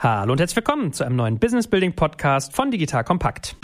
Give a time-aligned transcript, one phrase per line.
[0.00, 3.56] Hallo und herzlich willkommen zu einem neuen Business Building Podcast von Digital Kompakt.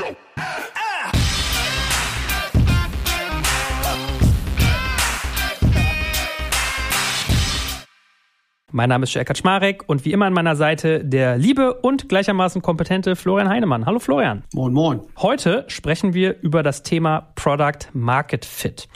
[8.77, 12.61] Mein Name ist Scherkat Schmarek und wie immer an meiner Seite der liebe und gleichermaßen
[12.61, 13.86] kompetente Florian Heinemann.
[13.86, 14.43] Hallo Florian.
[14.52, 15.00] Moin, moin.
[15.16, 18.89] Heute sprechen wir über das Thema Product Market Fit.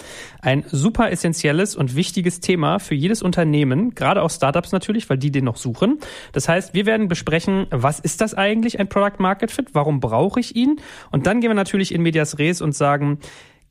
[0.43, 5.30] Ein super essentielles und wichtiges Thema für jedes Unternehmen, gerade auch Startups natürlich, weil die
[5.30, 6.01] den noch suchen.
[6.33, 9.69] Das heißt, wir werden besprechen, was ist das eigentlich, ein Product Market Fit?
[9.74, 10.80] Warum brauche ich ihn?
[11.13, 13.21] Und dann gehen wir natürlich in Medias Res und sagen,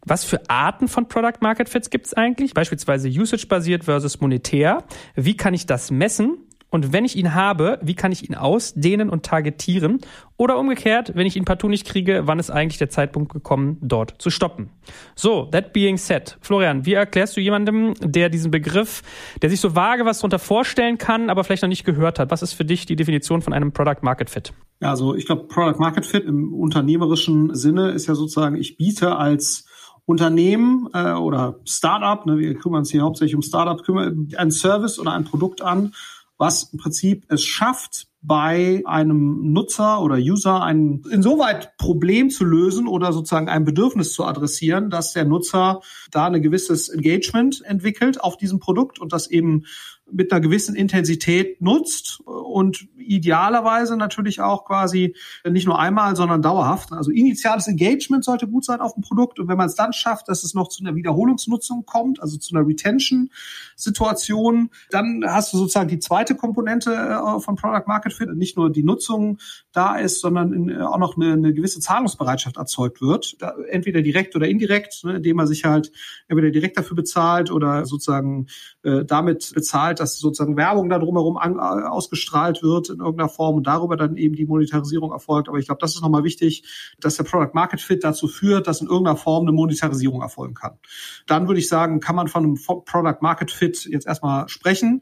[0.07, 2.53] was für Arten von Product Market Fits gibt es eigentlich?
[2.53, 4.83] Beispielsweise usage-basiert versus monetär.
[5.15, 6.47] Wie kann ich das messen?
[6.69, 9.99] Und wenn ich ihn habe, wie kann ich ihn ausdehnen und targetieren?
[10.35, 14.21] Oder umgekehrt, wenn ich ihn partout nicht kriege, wann ist eigentlich der Zeitpunkt gekommen, dort
[14.21, 14.69] zu stoppen?
[15.15, 16.37] So, that being said.
[16.41, 19.01] Florian, wie erklärst du jemandem, der diesen Begriff,
[19.41, 22.31] der sich so vage was darunter vorstellen kann, aber vielleicht noch nicht gehört hat?
[22.31, 24.53] Was ist für dich die Definition von einem Product Market Fit?
[24.81, 29.15] Ja, also ich glaube, Product Market Fit im unternehmerischen Sinne ist ja sozusagen, ich biete
[29.15, 29.65] als
[30.07, 34.99] Unternehmen äh, oder Startup, ne, wir kümmern uns hier hauptsächlich um Startup, kümmern ein Service
[34.99, 35.93] oder ein Produkt an,
[36.37, 42.87] was im Prinzip es schafft, bei einem Nutzer oder User ein insoweit Problem zu lösen
[42.87, 48.37] oder sozusagen ein Bedürfnis zu adressieren, dass der Nutzer da ein gewisses Engagement entwickelt auf
[48.37, 49.65] diesem Produkt und das eben
[50.11, 55.15] mit einer gewissen Intensität nutzt und idealerweise natürlich auch quasi
[55.47, 56.91] nicht nur einmal, sondern dauerhaft.
[56.91, 59.39] Also initiales Engagement sollte gut sein auf dem Produkt.
[59.39, 62.55] Und wenn man es dann schafft, dass es noch zu einer Wiederholungsnutzung kommt, also zu
[62.55, 68.57] einer Retention-Situation, dann hast du sozusagen die zweite Komponente äh, von Product Market Fit, nicht
[68.57, 69.37] nur die Nutzung
[69.71, 73.37] da ist, sondern äh, auch noch eine, eine gewisse Zahlungsbereitschaft erzeugt wird,
[73.69, 75.91] entweder direkt oder indirekt, ne, indem man sich halt
[76.27, 78.47] entweder direkt dafür bezahlt oder sozusagen
[78.83, 83.29] äh, damit bezahlt, halt, dass sozusagen Werbung da drumherum an, äh, ausgestrahlt wird in irgendeiner
[83.29, 85.49] Form und darüber dann eben die Monetarisierung erfolgt.
[85.49, 86.63] Aber ich glaube, das ist nochmal wichtig,
[86.99, 90.77] dass der Product Market Fit dazu führt, dass in irgendeiner Form eine Monetarisierung erfolgen kann.
[91.25, 95.01] Dann würde ich sagen, kann man von einem Product Market Fit jetzt erstmal sprechen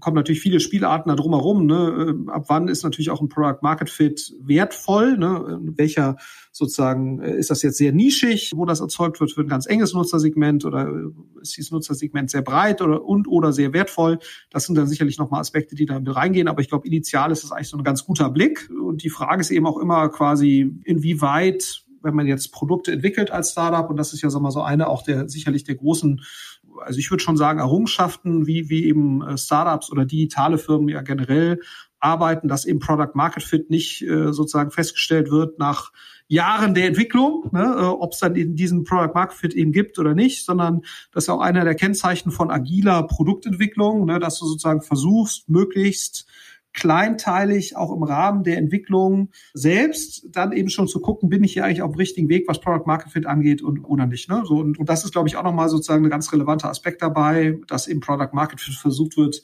[0.00, 1.66] kommen natürlich viele Spielarten da drumherum.
[1.66, 2.06] Ne?
[2.08, 5.16] Ähm, ab wann ist natürlich auch ein Product Market Fit wertvoll?
[5.16, 5.58] Ne?
[5.76, 6.16] Welcher
[6.52, 9.94] sozusagen äh, ist das jetzt sehr nischig, wo das erzeugt wird für ein ganz enges
[9.94, 14.18] Nutzersegment oder äh, ist dieses Nutzersegment sehr breit oder und oder sehr wertvoll?
[14.50, 16.48] Das sind dann sicherlich nochmal Aspekte, die da mit reingehen.
[16.48, 18.68] Aber ich glaube, initial ist das eigentlich so ein ganz guter Blick.
[18.70, 23.50] Und die Frage ist eben auch immer quasi, inwieweit wenn man jetzt Produkte entwickelt als
[23.50, 26.22] Startup, und das ist ja sagen wir, so eine auch der sicherlich der großen
[26.80, 31.02] also ich würde schon sagen, Errungenschaften wie, wie eben äh, Startups oder digitale Firmen ja
[31.02, 31.60] generell
[31.98, 35.92] arbeiten, dass eben Product Market Fit nicht äh, sozusagen festgestellt wird nach
[36.28, 39.98] Jahren der Entwicklung, ne, äh, ob es dann in diesen Product Market Fit eben gibt
[39.98, 40.82] oder nicht, sondern
[41.12, 46.26] das ist auch einer der Kennzeichen von agiler Produktentwicklung, ne, dass du sozusagen versuchst, möglichst
[46.76, 51.64] kleinteilig auch im Rahmen der Entwicklung selbst dann eben schon zu gucken, bin ich hier
[51.64, 54.28] eigentlich auf dem richtigen Weg, was Product Market Fit angeht und oder nicht.
[54.28, 54.42] Ne?
[54.46, 57.58] So, und, und das ist, glaube ich, auch nochmal sozusagen ein ganz relevanter Aspekt dabei,
[57.66, 59.42] dass eben Product Market Fit versucht wird,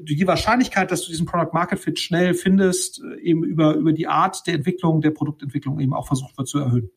[0.00, 4.06] die Wahrscheinlichkeit, dass du diesen Product Market Fit schnell findest, äh, eben über, über die
[4.06, 6.90] Art der Entwicklung, der Produktentwicklung eben auch versucht wird zu erhöhen.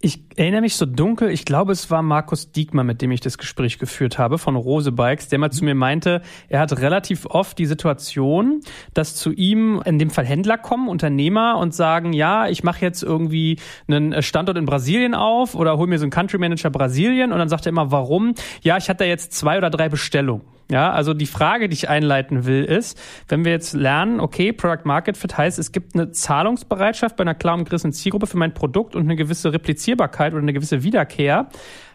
[0.00, 3.38] Ich erinnere mich so dunkel, ich glaube, es war Markus Diekmann, mit dem ich das
[3.38, 7.58] Gespräch geführt habe, von Rose Bikes, der mal zu mir meinte, er hat relativ oft
[7.58, 8.60] die Situation,
[8.92, 13.02] dass zu ihm in dem Fall Händler kommen, Unternehmer und sagen, ja, ich mache jetzt
[13.02, 17.38] irgendwie einen Standort in Brasilien auf oder hol mir so einen Country Manager Brasilien und
[17.38, 18.34] dann sagt er immer, warum?
[18.62, 20.53] Ja, ich hatte jetzt zwei oder drei Bestellungen.
[20.70, 22.98] Ja, also die Frage, die ich einleiten will, ist,
[23.28, 27.34] wenn wir jetzt lernen, okay, Product Market Fit heißt, es gibt eine Zahlungsbereitschaft bei einer
[27.34, 31.48] klar umgerissenen Zielgruppe für mein Produkt und eine gewisse Replizierbarkeit oder eine gewisse Wiederkehr.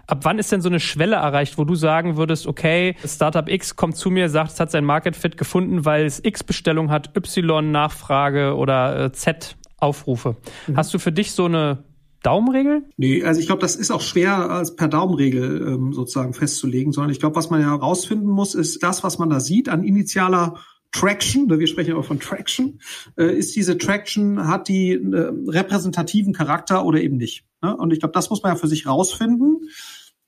[0.06, 3.75] Ab wann ist denn so eine Schwelle erreicht, wo du sagen würdest, okay, Startup X
[3.75, 7.16] kommt zu mir, sagt, es hat sein Market Fit gefunden, weil es X Bestellung hat,
[7.16, 10.36] Y Nachfrage oder äh, Z Aufrufe.
[10.68, 10.78] Mhm.
[10.78, 11.84] Hast du für dich so eine
[12.24, 12.84] Daumenregel?
[12.97, 17.12] Nee, also ich glaube, das ist auch schwer als per Daumenregel ähm, sozusagen festzulegen, sondern
[17.12, 20.56] ich glaube, was man ja herausfinden muss, ist das, was man da sieht an initialer
[20.92, 22.80] Traction, ne, wir sprechen auch von Traction,
[23.16, 27.45] äh, ist diese Traction, hat die äh, repräsentativen Charakter oder eben nicht.
[27.62, 27.75] Ne?
[27.75, 29.69] Und ich glaube, das muss man ja für sich rausfinden.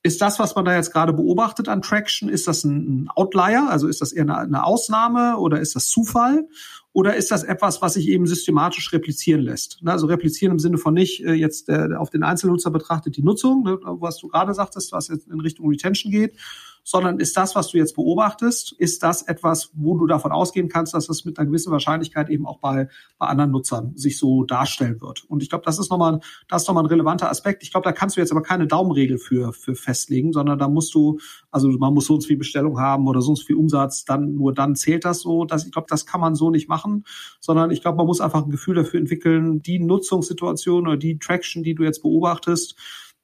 [0.04, 3.68] Ist das, was man da jetzt gerade beobachtet an Traction, ist das ein Outlier?
[3.70, 6.48] Also ist das eher eine, eine Ausnahme oder ist das Zufall?
[6.94, 9.82] Oder ist das etwas, was sich eben systematisch replizieren lässt?
[9.82, 13.64] Ne, also replizieren im Sinne von nicht äh, jetzt auf den Einzelnutzer betrachtet die Nutzung,
[13.64, 16.34] ne, was du gerade sagtest, was jetzt in Richtung Retention geht,
[16.84, 20.94] sondern ist das, was du jetzt beobachtest, ist das etwas, wo du davon ausgehen kannst,
[20.94, 25.00] dass das mit einer gewissen Wahrscheinlichkeit eben auch bei, bei anderen Nutzern sich so darstellen
[25.02, 25.24] wird.
[25.26, 27.64] Und ich glaube, das ist nochmal, das ist nochmal ein relevanter Aspekt.
[27.64, 30.94] Ich glaube, da kannst du jetzt aber keine Daumenregel für, für festlegen, sondern da musst
[30.94, 31.20] du,
[31.52, 34.06] also man muss so und so viel Bestellung haben oder so und so viel Umsatz,
[34.06, 35.46] dann, nur dann zählt das so.
[35.46, 37.06] Das, ich glaube, das kann man so nicht machen,
[37.40, 41.64] sondern ich glaube, man muss einfach ein Gefühl dafür entwickeln, die Nutzungssituation oder die Traction,
[41.64, 42.76] die du jetzt beobachtest,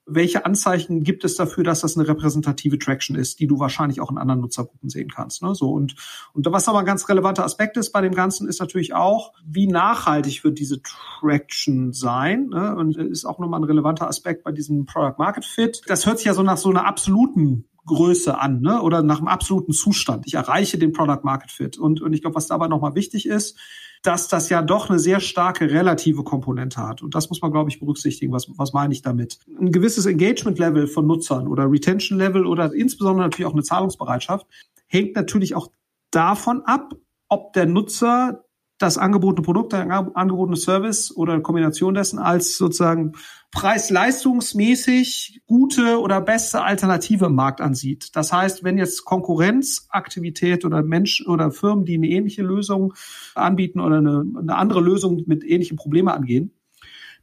[0.07, 4.09] welche Anzeichen gibt es dafür, dass das eine repräsentative Traction ist, die du wahrscheinlich auch
[4.09, 5.43] in anderen Nutzergruppen sehen kannst.
[5.43, 5.53] Ne?
[5.53, 5.95] So und
[6.33, 9.67] und was aber ein ganz relevanter Aspekt ist bei dem Ganzen, ist natürlich auch, wie
[9.67, 12.47] nachhaltig wird diese Traction sein.
[12.47, 12.75] Ne?
[12.75, 15.81] Und ist auch nochmal ein relevanter Aspekt bei diesem Product Market Fit.
[15.87, 18.81] Das hört sich ja so nach so einer absoluten Größe an, ne?
[18.81, 20.27] Oder nach einem absoluten Zustand.
[20.27, 21.77] Ich erreiche den Product Market Fit.
[21.77, 23.57] Und, und ich glaube, was dabei nochmal wichtig ist,
[24.03, 27.01] dass das ja doch eine sehr starke relative Komponente hat.
[27.01, 28.31] Und das muss man, glaube ich, berücksichtigen.
[28.31, 29.39] Was, was meine ich damit?
[29.59, 34.45] Ein gewisses Engagement-Level von Nutzern oder Retention-Level oder insbesondere natürlich auch eine Zahlungsbereitschaft
[34.87, 35.67] hängt natürlich auch
[36.11, 36.95] davon ab,
[37.29, 38.45] ob der Nutzer
[38.77, 43.13] das angebotene Produkt, der angebotene Service oder Kombination dessen als sozusagen
[43.51, 48.15] preis-leistungsmäßig gute oder beste Alternative im Markt ansieht.
[48.15, 52.93] Das heißt, wenn jetzt Konkurrenzaktivität oder Menschen oder Firmen, die eine ähnliche Lösung
[53.33, 56.51] anbieten oder eine, eine andere Lösung mit ähnlichen Problemen angehen,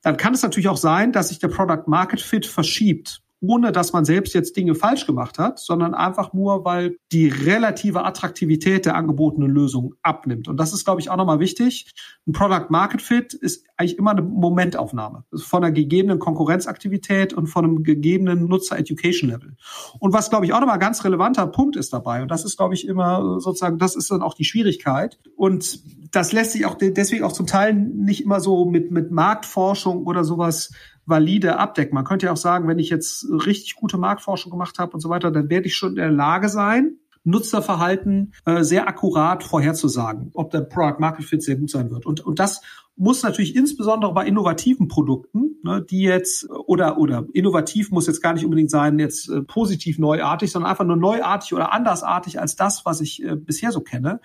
[0.03, 3.93] dann kann es natürlich auch sein, dass sich der Product Market Fit verschiebt ohne dass
[3.93, 8.97] man selbst jetzt Dinge falsch gemacht hat, sondern einfach nur, weil die relative Attraktivität der
[8.97, 10.49] angebotenen Lösung abnimmt.
[10.49, 11.93] Und das ist, glaube ich, auch nochmal wichtig.
[12.27, 17.65] Ein Product Market Fit ist eigentlich immer eine Momentaufnahme von einer gegebenen Konkurrenzaktivität und von
[17.65, 19.57] einem gegebenen Nutzer Education Level.
[19.99, 22.75] Und was, glaube ich, auch nochmal ganz relevanter Punkt ist dabei, und das ist, glaube
[22.75, 25.19] ich, immer sozusagen, das ist dann auch die Schwierigkeit.
[25.37, 25.81] Und
[26.13, 30.25] das lässt sich auch deswegen auch zum Teil nicht immer so mit, mit Marktforschung oder
[30.25, 30.73] sowas
[31.07, 31.95] valide abdecken.
[31.95, 35.09] Man könnte ja auch sagen, wenn ich jetzt richtig gute Marktforschung gemacht habe und so
[35.09, 40.51] weiter, dann werde ich schon in der Lage sein, Nutzerverhalten äh, sehr akkurat vorherzusagen, ob
[40.51, 42.05] der Product Market Fit sehr gut sein wird.
[42.05, 42.61] Und, und das
[42.97, 48.35] muss natürlich insbesondere bei innovativen Produkten, ne, die jetzt oder oder innovativ muss jetzt gar
[48.35, 52.85] nicht unbedingt sein, jetzt äh, positiv neuartig, sondern einfach nur neuartig oder andersartig als das,
[52.85, 54.21] was ich äh, bisher so kenne.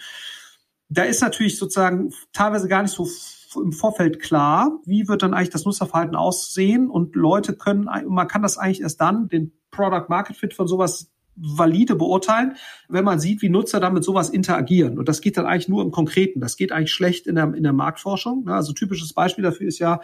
[0.89, 3.07] Da ist natürlich sozusagen teilweise gar nicht so
[3.55, 8.41] im Vorfeld klar, wie wird dann eigentlich das Nutzerverhalten aussehen und Leute können, man kann
[8.41, 11.11] das eigentlich erst dann, den Product Market Fit von sowas
[11.41, 12.55] valide beurteilen,
[12.89, 14.99] wenn man sieht, wie Nutzer damit sowas interagieren.
[14.99, 16.41] Und das geht dann eigentlich nur im Konkreten.
[16.41, 18.47] Das geht eigentlich schlecht in der, in der Marktforschung.
[18.49, 20.01] Also typisches Beispiel dafür ist ja,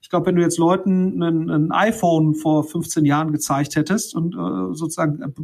[0.00, 4.34] ich glaube, wenn du jetzt Leuten ein, ein iPhone vor 15 Jahren gezeigt hättest und
[4.34, 5.34] äh, sozusagen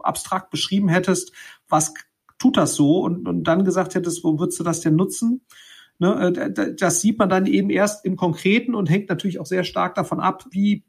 [0.00, 1.32] abstrakt beschrieben hättest,
[1.68, 1.94] was
[2.38, 5.42] tut das so und, und dann gesagt hättest, wo würdest du das denn nutzen?
[5.98, 9.64] Ne, äh, das sieht man dann eben erst im Konkreten und hängt natürlich auch sehr
[9.64, 10.84] stark davon ab, wie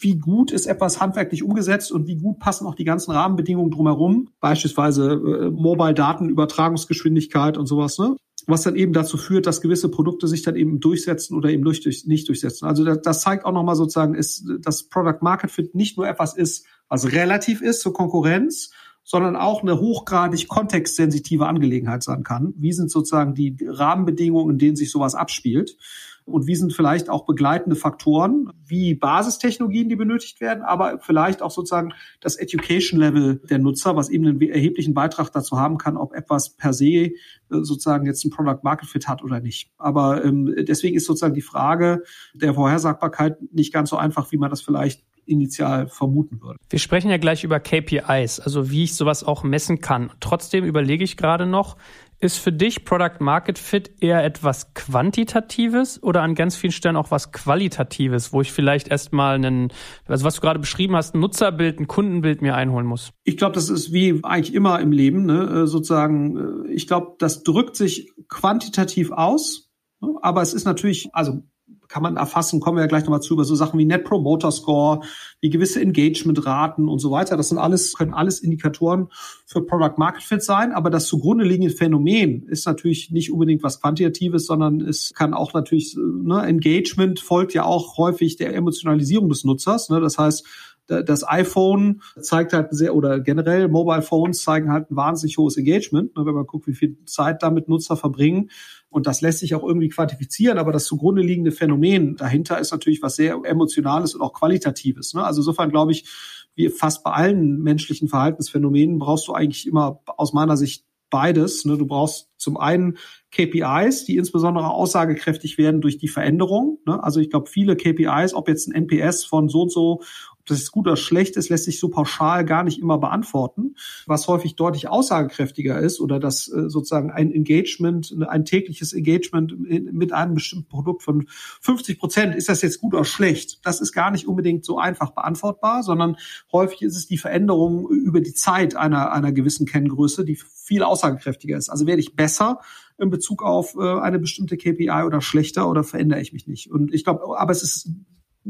[0.00, 4.30] wie gut ist etwas handwerklich umgesetzt und wie gut passen auch die ganzen Rahmenbedingungen drumherum,
[4.40, 8.16] beispielsweise äh, Mobile-Datenübertragungsgeschwindigkeit und sowas, ne?
[8.46, 11.82] was dann eben dazu führt, dass gewisse Produkte sich dann eben durchsetzen oder eben durch,
[11.82, 12.66] durch, nicht durchsetzen.
[12.66, 16.34] Also das, das zeigt auch nochmal sozusagen, ist, dass Product Market Fit nicht nur etwas
[16.34, 18.70] ist, was relativ ist zur Konkurrenz,
[19.08, 22.52] sondern auch eine hochgradig kontextsensitive Angelegenheit sein kann.
[22.58, 25.78] Wie sind sozusagen die Rahmenbedingungen, in denen sich sowas abspielt?
[26.26, 31.50] Und wie sind vielleicht auch begleitende Faktoren, wie Basistechnologien, die benötigt werden, aber vielleicht auch
[31.50, 36.14] sozusagen das Education Level der Nutzer, was eben einen erheblichen Beitrag dazu haben kann, ob
[36.14, 37.12] etwas per se äh,
[37.48, 39.70] sozusagen jetzt ein Product Market Fit hat oder nicht.
[39.78, 42.02] Aber ähm, deswegen ist sozusagen die Frage
[42.34, 46.58] der Vorhersagbarkeit nicht ganz so einfach, wie man das vielleicht initial vermuten würde.
[46.70, 50.10] Wir sprechen ja gleich über KPIs, also wie ich sowas auch messen kann.
[50.20, 51.76] Trotzdem überlege ich gerade noch,
[52.20, 57.10] ist für dich Product Market Fit eher etwas Quantitatives oder an ganz vielen Stellen auch
[57.10, 59.72] was Qualitatives, wo ich vielleicht erstmal einen,
[60.06, 63.12] also was du gerade beschrieben hast, ein Nutzerbild, ein Kundenbild mir einholen muss?
[63.22, 65.62] Ich glaube, das ist wie eigentlich immer im Leben, ne?
[65.62, 69.70] Äh, sozusagen, äh, ich glaube, das drückt sich quantitativ aus,
[70.00, 70.14] ne?
[70.20, 71.44] aber es ist natürlich, also
[71.88, 74.50] kann man erfassen, kommen wir ja gleich nochmal zu, über so Sachen wie Net Promoter
[74.50, 75.00] Score,
[75.40, 77.36] wie gewisse Engagement-Raten und so weiter.
[77.36, 79.08] Das sind alles, können alles Indikatoren
[79.46, 83.80] für Product Market Fit sein, aber das zugrunde liegende Phänomen ist natürlich nicht unbedingt was
[83.80, 89.44] Quantitatives, sondern es kann auch natürlich, ne, Engagement folgt ja auch häufig der Emotionalisierung des
[89.44, 89.88] Nutzers.
[89.88, 90.00] Ne?
[90.00, 90.46] Das heißt,
[90.88, 96.16] das iPhone zeigt halt sehr, oder generell Mobile Phones zeigen halt ein wahnsinnig hohes Engagement,
[96.16, 98.50] ne, wenn man guckt, wie viel Zeit damit Nutzer verbringen.
[98.90, 103.02] Und das lässt sich auch irgendwie quantifizieren, aber das zugrunde liegende Phänomen dahinter ist natürlich
[103.02, 105.14] was sehr Emotionales und auch Qualitatives.
[105.14, 105.24] Ne?
[105.24, 106.08] Also insofern glaube ich,
[106.54, 111.64] wie fast bei allen menschlichen Verhaltensphänomenen brauchst du eigentlich immer aus meiner Sicht beides.
[111.64, 111.76] Ne?
[111.76, 112.98] Du brauchst zum einen
[113.30, 116.78] KPIs, die insbesondere aussagekräftig werden durch die Veränderung.
[116.86, 117.02] Ne?
[117.02, 120.02] Also ich glaube, viele KPIs, ob jetzt ein NPS von so und so
[120.50, 123.74] das ist gut oder schlecht ist, lässt sich so pauschal gar nicht immer beantworten.
[124.06, 129.58] Was häufig deutlich aussagekräftiger ist oder dass äh, sozusagen ein Engagement, ein tägliches Engagement
[129.92, 131.26] mit einem bestimmten Produkt von
[131.60, 133.60] 50 Prozent, ist das jetzt gut oder schlecht?
[133.64, 136.16] Das ist gar nicht unbedingt so einfach beantwortbar, sondern
[136.52, 141.56] häufig ist es die Veränderung über die Zeit einer, einer gewissen Kenngröße, die viel aussagekräftiger
[141.56, 141.68] ist.
[141.68, 142.60] Also werde ich besser
[142.98, 146.70] in Bezug auf äh, eine bestimmte KPI oder schlechter oder verändere ich mich nicht?
[146.70, 147.90] Und ich glaube, aber es ist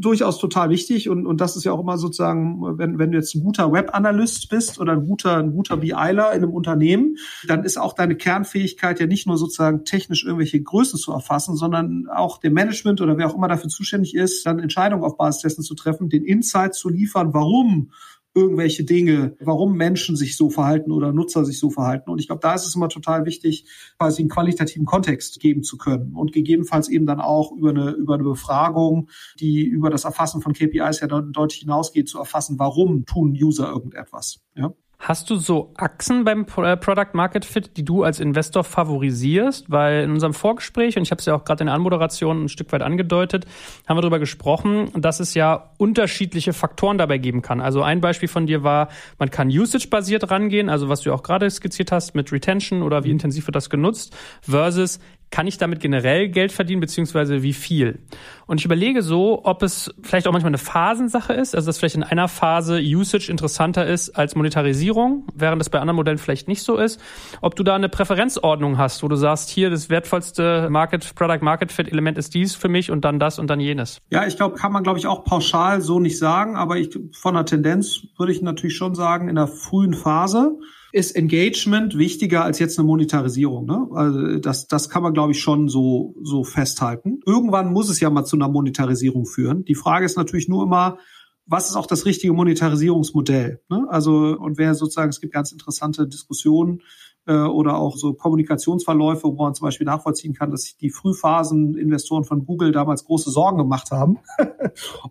[0.00, 3.34] durchaus total wichtig und, und das ist ja auch immer sozusagen, wenn, wenn du jetzt
[3.34, 7.78] ein guter Web-Analyst bist oder ein guter, ein guter BIler in einem Unternehmen, dann ist
[7.78, 12.52] auch deine Kernfähigkeit ja nicht nur sozusagen technisch irgendwelche Größen zu erfassen, sondern auch dem
[12.54, 16.08] Management oder wer auch immer dafür zuständig ist, dann Entscheidungen auf Basis dessen zu treffen,
[16.08, 17.90] den Insight zu liefern, warum
[18.38, 22.10] irgendwelche Dinge, warum Menschen sich so verhalten oder Nutzer sich so verhalten.
[22.10, 23.66] Und ich glaube, da ist es immer total wichtig,
[23.98, 28.14] quasi einen qualitativen Kontext geben zu können und gegebenenfalls eben dann auch über eine, über
[28.14, 29.08] eine Befragung,
[29.40, 34.40] die über das Erfassen von KPIs ja deutlich hinausgeht, zu erfassen, warum tun User irgendetwas.
[34.54, 34.72] Ja.
[35.00, 39.70] Hast du so Achsen beim äh, Product Market Fit, die du als Investor favorisierst?
[39.70, 42.48] Weil in unserem Vorgespräch, und ich habe es ja auch gerade in der Anmoderation ein
[42.48, 43.46] Stück weit angedeutet,
[43.86, 47.60] haben wir darüber gesprochen, dass es ja unterschiedliche Faktoren dabei geben kann.
[47.60, 48.88] Also ein Beispiel von dir war,
[49.20, 53.12] man kann usage-basiert rangehen, also was du auch gerade skizziert hast mit Retention oder wie
[53.12, 54.98] intensiv wird das genutzt, versus
[55.30, 58.00] kann ich damit generell Geld verdienen, beziehungsweise wie viel?
[58.46, 61.96] Und ich überlege so, ob es vielleicht auch manchmal eine Phasensache ist, also dass vielleicht
[61.96, 66.62] in einer Phase Usage interessanter ist als Monetarisierung, während das bei anderen Modellen vielleicht nicht
[66.62, 67.00] so ist.
[67.42, 71.72] Ob du da eine Präferenzordnung hast, wo du sagst, hier das wertvollste Market, Product Market
[71.72, 74.00] Fit Element ist dies für mich und dann das und dann jenes.
[74.10, 77.34] Ja, ich glaube, kann man glaube ich auch pauschal so nicht sagen, aber ich von
[77.34, 80.58] der Tendenz würde ich natürlich schon sagen, in der frühen Phase
[80.92, 83.66] ist Engagement wichtiger als jetzt eine Monetarisierung.
[83.66, 83.88] Ne?
[83.92, 87.20] Also das, das kann man, glaube ich, schon so, so festhalten.
[87.26, 89.64] Irgendwann muss es ja mal zu einer Monetarisierung führen.
[89.64, 90.98] Die Frage ist natürlich nur immer,
[91.46, 93.60] was ist auch das richtige Monetarisierungsmodell?
[93.68, 93.86] Ne?
[93.88, 96.82] Also, und wer sozusagen, es gibt ganz interessante Diskussionen
[97.32, 102.44] oder auch so Kommunikationsverläufe, wo man zum Beispiel nachvollziehen kann, dass sich die Frühphasen-Investoren von
[102.44, 104.18] Google damals große Sorgen gemacht haben,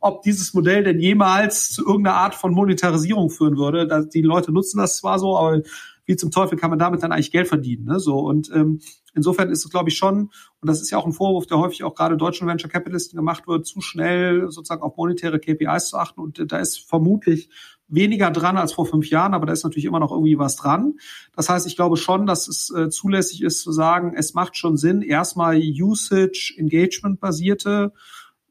[0.02, 4.08] ob dieses Modell denn jemals zu irgendeiner Art von Monetarisierung führen würde.
[4.14, 5.62] Die Leute nutzen das zwar so, aber
[6.06, 7.86] wie zum Teufel kann man damit dann eigentlich Geld verdienen?
[7.86, 8.00] Ne?
[8.00, 8.80] So und ähm,
[9.14, 10.32] insofern ist es, glaube ich, schon,
[10.62, 13.48] und das ist ja auch ein Vorwurf, der häufig auch gerade deutschen Venture Capitalisten gemacht
[13.48, 16.22] wird, zu schnell sozusagen auf monetäre KPIs zu achten.
[16.22, 17.50] Und da ist vermutlich
[17.88, 20.96] weniger dran als vor fünf Jahren, aber da ist natürlich immer noch irgendwie was dran.
[21.36, 24.78] Das heißt, ich glaube schon, dass es äh, zulässig ist zu sagen, es macht schon
[24.78, 27.94] Sinn, erstmal Usage, Engagement basierte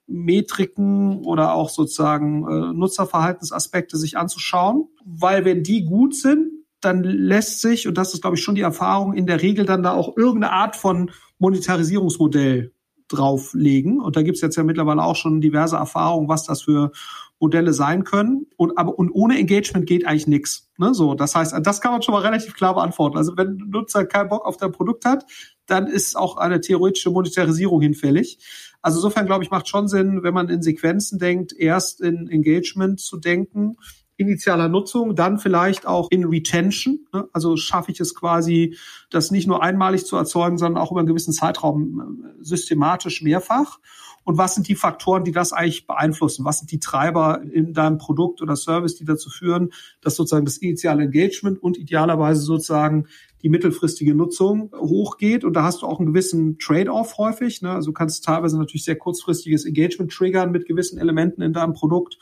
[0.07, 7.61] Metriken oder auch sozusagen äh, Nutzerverhaltensaspekte sich anzuschauen, weil wenn die gut sind, dann lässt
[7.61, 10.17] sich, und das ist, glaube ich, schon die Erfahrung, in der Regel dann da auch
[10.17, 12.73] irgendeine Art von Monetarisierungsmodell
[13.09, 14.01] drauflegen.
[14.01, 16.93] Und da gibt's jetzt ja mittlerweile auch schon diverse Erfahrungen, was das für
[17.39, 18.47] Modelle sein können.
[18.57, 20.71] Und, aber, und ohne Engagement geht eigentlich nichts.
[20.79, 20.95] Ne?
[20.95, 23.17] So, das heißt, das kann man schon mal relativ klar beantworten.
[23.17, 25.27] Also wenn ein Nutzer keinen Bock auf dein Produkt hat,
[25.67, 28.39] dann ist auch eine theoretische Monetarisierung hinfällig.
[28.81, 33.01] Also insofern glaube ich, macht schon Sinn, wenn man in Sequenzen denkt, erst in Engagement
[33.01, 33.77] zu denken,
[34.17, 37.01] initialer Nutzung, dann vielleicht auch in Retention.
[37.13, 37.29] Ne?
[37.33, 38.77] Also schaffe ich es quasi,
[39.11, 42.01] das nicht nur einmalig zu erzeugen, sondern auch über einen gewissen Zeitraum
[42.41, 43.79] äh, systematisch mehrfach
[44.27, 46.45] und was sind die Faktoren, die das eigentlich beeinflussen?
[46.45, 50.57] Was sind die Treiber in deinem Produkt oder Service, die dazu führen, dass sozusagen das
[50.57, 53.07] initiale Engagement und idealerweise sozusagen
[53.45, 55.45] die mittelfristige Nutzung hochgeht.
[55.45, 57.63] Und da hast du auch einen gewissen Trade-off häufig.
[57.63, 57.71] Ne?
[57.71, 62.19] Also du kannst teilweise natürlich sehr kurzfristiges Engagement triggern mit gewissen Elementen in deinem Produkt,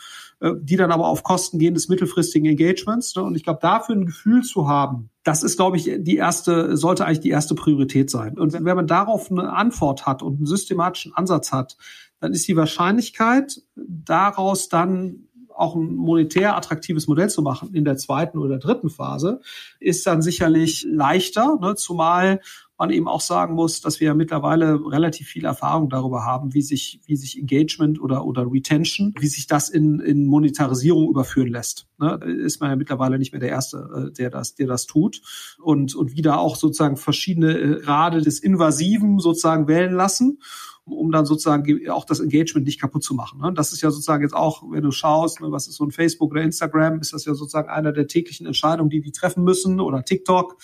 [0.60, 3.14] die dann aber auf Kosten gehen des mittelfristigen Engagements.
[3.16, 3.22] Ne?
[3.22, 7.06] Und ich glaube, dafür ein Gefühl zu haben, das ist, glaube ich, die erste, sollte
[7.06, 8.38] eigentlich die erste Priorität sein.
[8.38, 11.76] Und wenn, wenn man darauf eine Antwort hat und einen systematischen Ansatz hat,
[12.20, 17.96] dann ist die Wahrscheinlichkeit, daraus dann auch ein monetär attraktives Modell zu machen in der
[17.96, 19.40] zweiten oder dritten Phase,
[19.80, 22.40] ist dann sicherlich leichter, ne, zumal
[22.78, 27.00] man eben auch sagen muss, dass wir mittlerweile relativ viel Erfahrung darüber haben, wie sich,
[27.06, 31.86] wie sich Engagement oder, oder Retention, wie sich das in, in Monetarisierung überführen lässt.
[31.98, 32.18] Ne?
[32.24, 35.22] Ist man ja mittlerweile nicht mehr der Erste, äh, der das, der das tut.
[35.62, 40.38] Und, und wieder auch sozusagen verschiedene äh, Rade des Invasiven sozusagen wählen lassen
[40.86, 43.40] um dann sozusagen auch das Engagement nicht kaputt zu machen.
[43.40, 43.52] Ne?
[43.54, 46.32] Das ist ja sozusagen jetzt auch, wenn du schaust, ne, was ist so ein Facebook
[46.32, 50.04] oder Instagram, ist das ja sozusagen einer der täglichen Entscheidungen, die die treffen müssen oder
[50.04, 50.58] TikTok.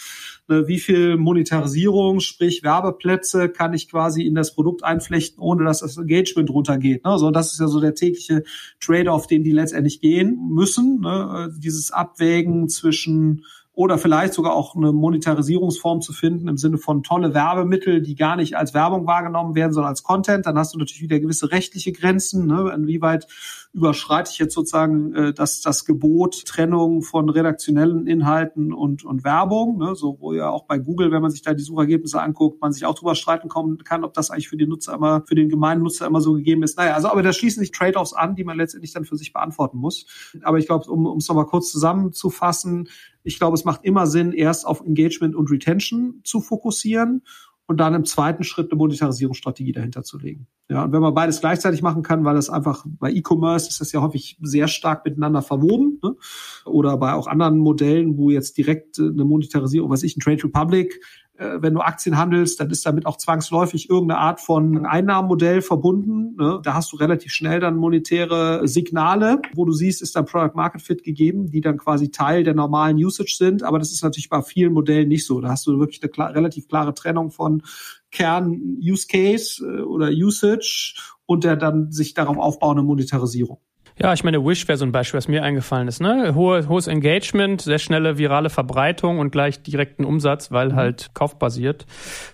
[0.49, 0.69] Ne?
[0.69, 5.97] Wie viel Monetarisierung, sprich Werbeplätze, kann ich quasi in das Produkt einflechten, ohne dass das
[5.97, 7.05] Engagement runtergeht.
[7.05, 7.19] Ne?
[7.19, 8.43] So, das ist ja so der tägliche
[8.79, 11.01] Trade-off, den die letztendlich gehen müssen.
[11.01, 11.51] Ne?
[11.59, 13.45] Dieses Abwägen zwischen
[13.81, 18.37] oder vielleicht sogar auch eine Monetarisierungsform zu finden im Sinne von tolle Werbemittel, die gar
[18.37, 20.45] nicht als Werbung wahrgenommen werden, sondern als Content.
[20.45, 22.47] Dann hast du natürlich wieder gewisse rechtliche Grenzen.
[22.47, 22.71] Ne?
[22.77, 23.27] Inwieweit
[23.73, 29.79] überschreite ich jetzt sozusagen äh, das, das Gebot Trennung von redaktionellen Inhalten und, und Werbung,
[29.79, 29.95] ne?
[29.95, 32.85] so wo ja auch bei Google, wenn man sich da die Suchergebnisse anguckt, man sich
[32.85, 35.83] auch drüber streiten kommen kann, ob das eigentlich für den Nutzer immer, für den gemeinen
[35.83, 36.77] Nutzer immer so gegeben ist.
[36.77, 39.79] Naja, also aber da schließen sich Trade-offs an, die man letztendlich dann für sich beantworten
[39.79, 40.05] muss.
[40.43, 42.89] Aber ich glaube, um es nochmal kurz zusammenzufassen,
[43.23, 47.23] ich glaube, es macht immer Sinn, erst auf Engagement und Retention zu fokussieren
[47.71, 50.49] und dann im zweiten Schritt eine Monetarisierungsstrategie dahinter zu legen.
[50.69, 53.93] Ja, und wenn man beides gleichzeitig machen kann, weil das einfach bei E-Commerce ist das
[53.93, 56.17] ja häufig sehr stark miteinander verwoben, ne?
[56.65, 60.43] oder bei auch anderen Modellen, wo jetzt direkt äh, eine Monetarisierung, was ich, ein Trade
[60.43, 61.01] Republic,
[61.41, 66.37] wenn du Aktien handelst, dann ist damit auch zwangsläufig irgendeine Art von Einnahmenmodell verbunden.
[66.37, 66.61] Ne?
[66.63, 70.83] Da hast du relativ schnell dann monetäre Signale, wo du siehst, ist dann Product Market
[70.83, 73.63] Fit gegeben, die dann quasi Teil der normalen Usage sind.
[73.63, 75.41] Aber das ist natürlich bei vielen Modellen nicht so.
[75.41, 77.63] Da hast du wirklich eine klar, relativ klare Trennung von
[78.11, 80.95] Kern Use Case äh, oder Usage
[81.25, 83.61] und der dann sich darauf aufbauende Monetarisierung.
[84.03, 86.01] Ja, ich meine, Wish wäre so ein Beispiel, was mir eingefallen ist.
[86.01, 86.35] Ne?
[86.35, 90.77] Hohe, hohes Engagement, sehr schnelle virale Verbreitung und gleich direkten Umsatz, weil mhm.
[90.77, 91.85] halt kaufbasiert.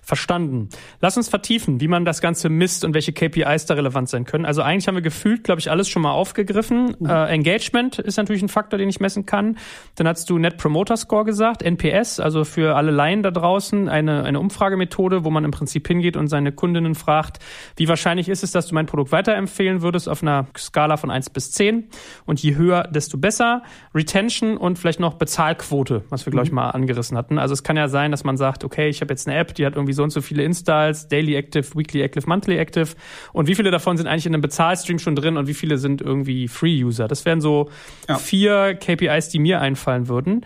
[0.01, 0.69] Verstanden.
[1.01, 4.45] Lass uns vertiefen, wie man das Ganze misst und welche KPIs da relevant sein können.
[4.45, 6.95] Also eigentlich haben wir gefühlt, glaube ich, alles schon mal aufgegriffen.
[6.99, 7.09] Mhm.
[7.09, 9.57] Äh, Engagement ist natürlich ein Faktor, den ich messen kann.
[9.95, 14.23] Dann hast du Net Promoter Score gesagt, NPS, also für alle Laien da draußen eine,
[14.23, 17.39] eine Umfragemethode, wo man im Prinzip hingeht und seine Kundinnen fragt,
[17.75, 21.29] wie wahrscheinlich ist es, dass du mein Produkt weiterempfehlen würdest auf einer Skala von 1
[21.31, 21.56] bis 10.
[21.57, 21.89] 10
[22.25, 23.63] und je höher, desto besser.
[23.93, 26.57] Retention und vielleicht noch Bezahlquote, was wir, glaube ich, mhm.
[26.57, 27.37] mal angerissen hatten.
[27.37, 29.65] Also es kann ja sein, dass man sagt, okay, ich habe jetzt eine App, die
[29.65, 32.89] hat irgendwie so und so viele Installs, Daily Active, Weekly Active, Monthly Active
[33.33, 36.01] und wie viele davon sind eigentlich in einem Bezahlstream schon drin und wie viele sind
[36.01, 37.07] irgendwie Free-User.
[37.07, 37.69] Das wären so
[38.07, 38.17] ja.
[38.17, 40.45] vier KPIs, die mir einfallen würden.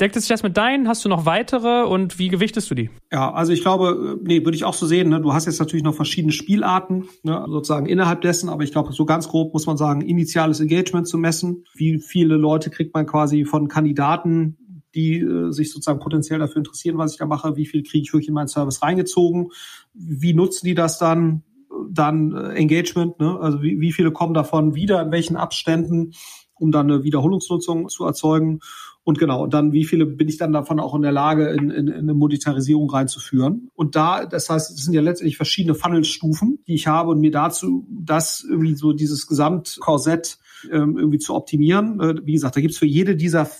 [0.00, 0.86] Deckt es sich das mit deinen?
[0.86, 2.88] Hast du noch weitere und wie gewichtest du die?
[3.10, 5.08] Ja, also ich glaube, nee, würde ich auch so sehen.
[5.08, 5.20] Ne?
[5.20, 7.44] Du hast jetzt natürlich noch verschiedene Spielarten, ne?
[7.48, 11.18] sozusagen innerhalb dessen, aber ich glaube, so ganz grob muss man sagen, initiales Engagement zu
[11.18, 11.64] messen.
[11.74, 14.56] Wie viele Leute kriegt man quasi von Kandidaten,
[14.94, 18.12] die äh, sich sozusagen potenziell dafür interessieren, was ich da mache, wie viel kriege ich
[18.12, 19.48] wirklich in meinen Service reingezogen,
[19.94, 21.42] wie nutzen die das dann,
[21.90, 23.36] dann äh, Engagement, ne?
[23.40, 26.12] also wie, wie viele kommen davon wieder, in welchen Abständen,
[26.54, 28.60] um dann eine Wiederholungsnutzung zu erzeugen
[29.08, 31.88] und genau, dann, wie viele bin ich dann davon auch in der Lage, in, in,
[31.88, 33.70] in eine Monetarisierung reinzuführen?
[33.74, 37.30] Und da, das heißt, es sind ja letztendlich verschiedene Funnelstufen, die ich habe und mir
[37.30, 40.36] dazu das irgendwie so dieses Gesamtkorsett
[40.70, 41.98] ähm, irgendwie zu optimieren.
[42.00, 43.50] Äh, wie gesagt, da gibt's für jede dieser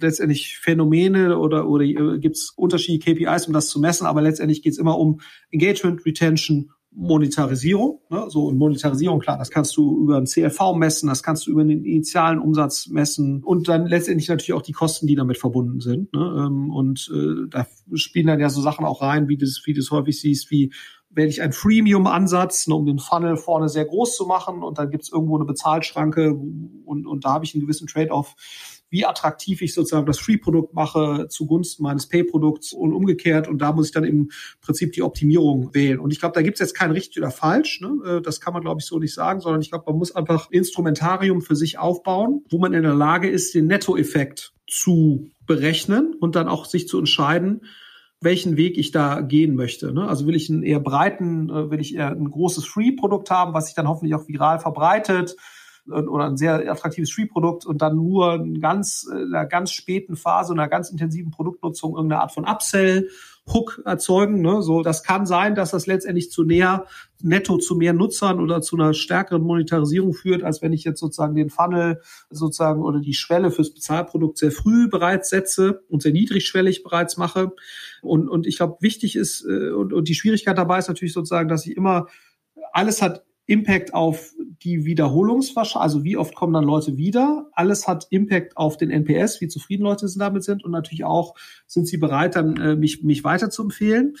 [0.00, 4.60] letztendlich Phänomene oder, oder äh, gibt es unterschiedliche KPIs, um das zu messen, aber letztendlich
[4.60, 8.00] geht es immer um Engagement, Retention Monetarisierung.
[8.10, 8.26] Ne?
[8.28, 11.64] So und Monetarisierung, klar, das kannst du über ein CLV messen, das kannst du über
[11.64, 16.12] den initialen Umsatz messen und dann letztendlich natürlich auch die Kosten, die damit verbunden sind.
[16.12, 16.46] Ne?
[16.46, 19.90] Ähm, und äh, da spielen dann ja so Sachen auch rein, wie du wie das
[19.90, 20.72] häufig siehst, wie
[21.10, 24.90] wähle ich einen Freemium-Ansatz, ne, um den Funnel vorne sehr groß zu machen und dann
[24.90, 28.34] gibt's irgendwo eine Bezahlschranke und, und da habe ich einen gewissen Trade-off
[28.90, 33.48] wie attraktiv ich sozusagen das Free-Produkt mache zugunsten meines Pay-Produkts und umgekehrt.
[33.48, 35.98] Und da muss ich dann im Prinzip die Optimierung wählen.
[35.98, 37.80] Und ich glaube, da gibt es jetzt kein richtig oder falsch.
[37.80, 37.98] Ne?
[38.06, 40.50] Äh, das kann man, glaube ich, so nicht sagen, sondern ich glaube, man muss einfach
[40.50, 46.36] Instrumentarium für sich aufbauen, wo man in der Lage ist, den Nettoeffekt zu berechnen und
[46.36, 47.62] dann auch sich zu entscheiden,
[48.20, 49.92] welchen Weg ich da gehen möchte.
[49.92, 50.08] Ne?
[50.08, 53.66] Also will ich einen eher breiten, äh, will ich eher ein großes Free-Produkt haben, was
[53.66, 55.36] sich dann hoffentlich auch viral verbreitet,
[55.90, 60.52] oder ein sehr attraktives Free-Produkt und dann nur in ganz, in einer ganz späten Phase,
[60.52, 63.08] in einer ganz intensiven Produktnutzung irgendeine Art von Upsell,
[63.52, 64.42] Hook erzeugen.
[64.42, 64.62] Ne?
[64.62, 66.86] So, das kann sein, dass das letztendlich zu näher,
[67.22, 71.34] netto zu mehr Nutzern oder zu einer stärkeren Monetarisierung führt, als wenn ich jetzt sozusagen
[71.34, 76.82] den Funnel sozusagen oder die Schwelle fürs Bezahlprodukt sehr früh bereits setze und sehr niedrigschwellig
[76.82, 77.52] bereits mache.
[78.02, 81.48] Und, und ich glaube, wichtig ist, äh, und, und die Schwierigkeit dabei ist natürlich sozusagen,
[81.48, 82.06] dass ich immer
[82.72, 87.48] alles hat Impact auf die Wiederholungswahrscheinlichkeit, also wie oft kommen dann Leute wieder.
[87.52, 91.34] Alles hat Impact auf den NPS, wie zufrieden Leute damit sind und natürlich auch
[91.66, 94.16] sind sie bereit, dann äh, mich, mich weiter zu empfehlen.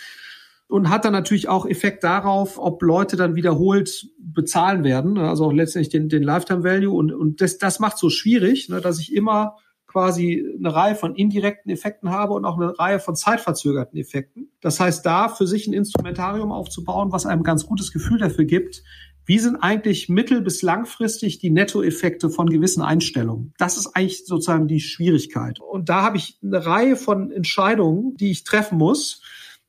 [0.66, 5.52] Und hat dann natürlich auch Effekt darauf, ob Leute dann wiederholt bezahlen werden, also auch
[5.52, 6.94] letztendlich den, den Lifetime Value.
[6.94, 9.56] Und, und das, das macht so schwierig, ne, dass ich immer
[9.88, 14.52] quasi eine Reihe von indirekten Effekten habe und auch eine Reihe von zeitverzögerten Effekten.
[14.60, 18.82] Das heißt, da für sich ein Instrumentarium aufzubauen, was einem ganz gutes Gefühl dafür gibt,
[19.28, 23.52] wie sind eigentlich mittel- bis langfristig die Nettoeffekte von gewissen Einstellungen?
[23.58, 25.60] Das ist eigentlich sozusagen die Schwierigkeit.
[25.60, 29.20] Und da habe ich eine Reihe von Entscheidungen, die ich treffen muss.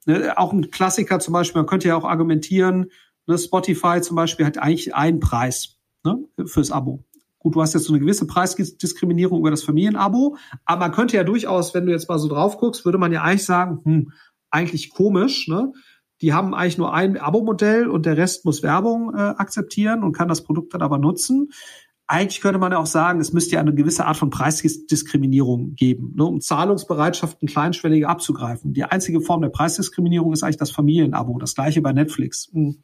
[0.05, 2.89] Ne, auch ein Klassiker zum Beispiel, man könnte ja auch argumentieren,
[3.27, 7.03] ne, Spotify zum Beispiel hat eigentlich einen Preis ne, fürs Abo.
[7.39, 11.25] Gut, du hast jetzt so eine gewisse Preisdiskriminierung über das Familienabo, aber man könnte ja
[11.25, 14.11] durchaus, wenn du jetzt mal so drauf guckst, würde man ja eigentlich sagen, hm,
[14.51, 15.73] eigentlich komisch, ne?
[16.21, 20.27] Die haben eigentlich nur ein Abo-Modell und der Rest muss Werbung äh, akzeptieren und kann
[20.27, 21.49] das Produkt dann aber nutzen.
[22.07, 26.13] Eigentlich könnte man ja auch sagen, es müsste ja eine gewisse Art von Preisdiskriminierung geben,
[26.15, 28.73] ne, um Zahlungsbereitschaften kleinschwellige abzugreifen.
[28.73, 31.37] Die einzige Form der Preisdiskriminierung ist eigentlich das Familienabo.
[31.37, 32.49] Das gleiche bei Netflix.
[32.51, 32.83] Hm.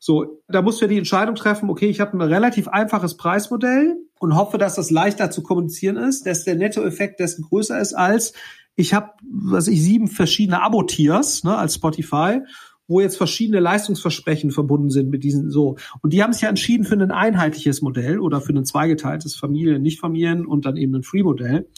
[0.00, 4.34] So, da du ja die Entscheidung treffen, okay, ich habe ein relativ einfaches Preismodell und
[4.34, 8.32] hoffe, dass das leichter zu kommunizieren ist, dass der Nettoeffekt dessen größer ist als
[8.76, 12.40] ich habe, was ich sieben verschiedene Abo-Tiers ne, als Spotify
[12.86, 15.76] wo jetzt verschiedene Leistungsversprechen verbunden sind mit diesen so.
[16.02, 19.82] Und die haben sich ja entschieden für ein einheitliches Modell oder für ein zweigeteiltes Familien,
[19.82, 21.68] Nicht-Familien und dann eben ein Free-Modell.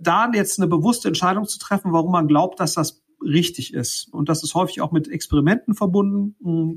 [0.00, 4.08] Da jetzt eine bewusste Entscheidung zu treffen, warum man glaubt, dass das richtig ist.
[4.12, 6.36] Und das ist häufig auch mit Experimenten verbunden,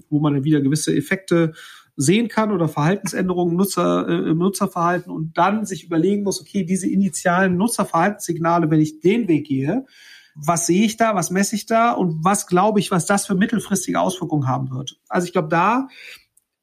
[0.09, 1.53] wo man dann wieder gewisse Effekte
[2.01, 6.89] sehen kann oder Verhaltensänderungen Nutzer, äh, im Nutzerverhalten und dann sich überlegen muss, okay, diese
[6.89, 9.85] initialen Nutzerverhaltenssignale, wenn ich den Weg gehe,
[10.35, 13.35] was sehe ich da, was messe ich da und was glaube ich, was das für
[13.35, 14.99] mittelfristige Auswirkungen haben wird.
[15.09, 15.87] Also ich glaube, da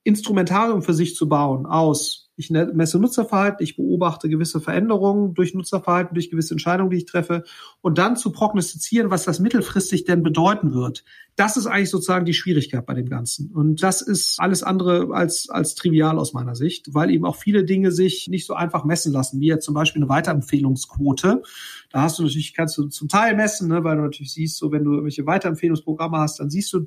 [0.03, 5.55] Instrumentarium für sich zu bauen aus ich ne-, messe Nutzerverhalten, ich beobachte gewisse Veränderungen durch
[5.55, 7.43] Nutzerverhalten, durch gewisse Entscheidungen, die ich treffe
[7.81, 11.05] und dann zu prognostizieren, was das mittelfristig denn bedeuten wird.
[11.35, 13.51] Das ist eigentlich sozusagen die Schwierigkeit bei dem Ganzen.
[13.51, 17.65] Und das ist alles andere als, als trivial aus meiner Sicht, weil eben auch viele
[17.65, 21.43] Dinge sich nicht so einfach messen lassen, wie jetzt zum Beispiel eine Weiterempfehlungsquote.
[21.91, 24.71] Da hast du natürlich, kannst du zum Teil messen, ne, weil du natürlich siehst, so
[24.71, 26.87] wenn du irgendwelche Weiterempfehlungsprogramme hast, dann siehst du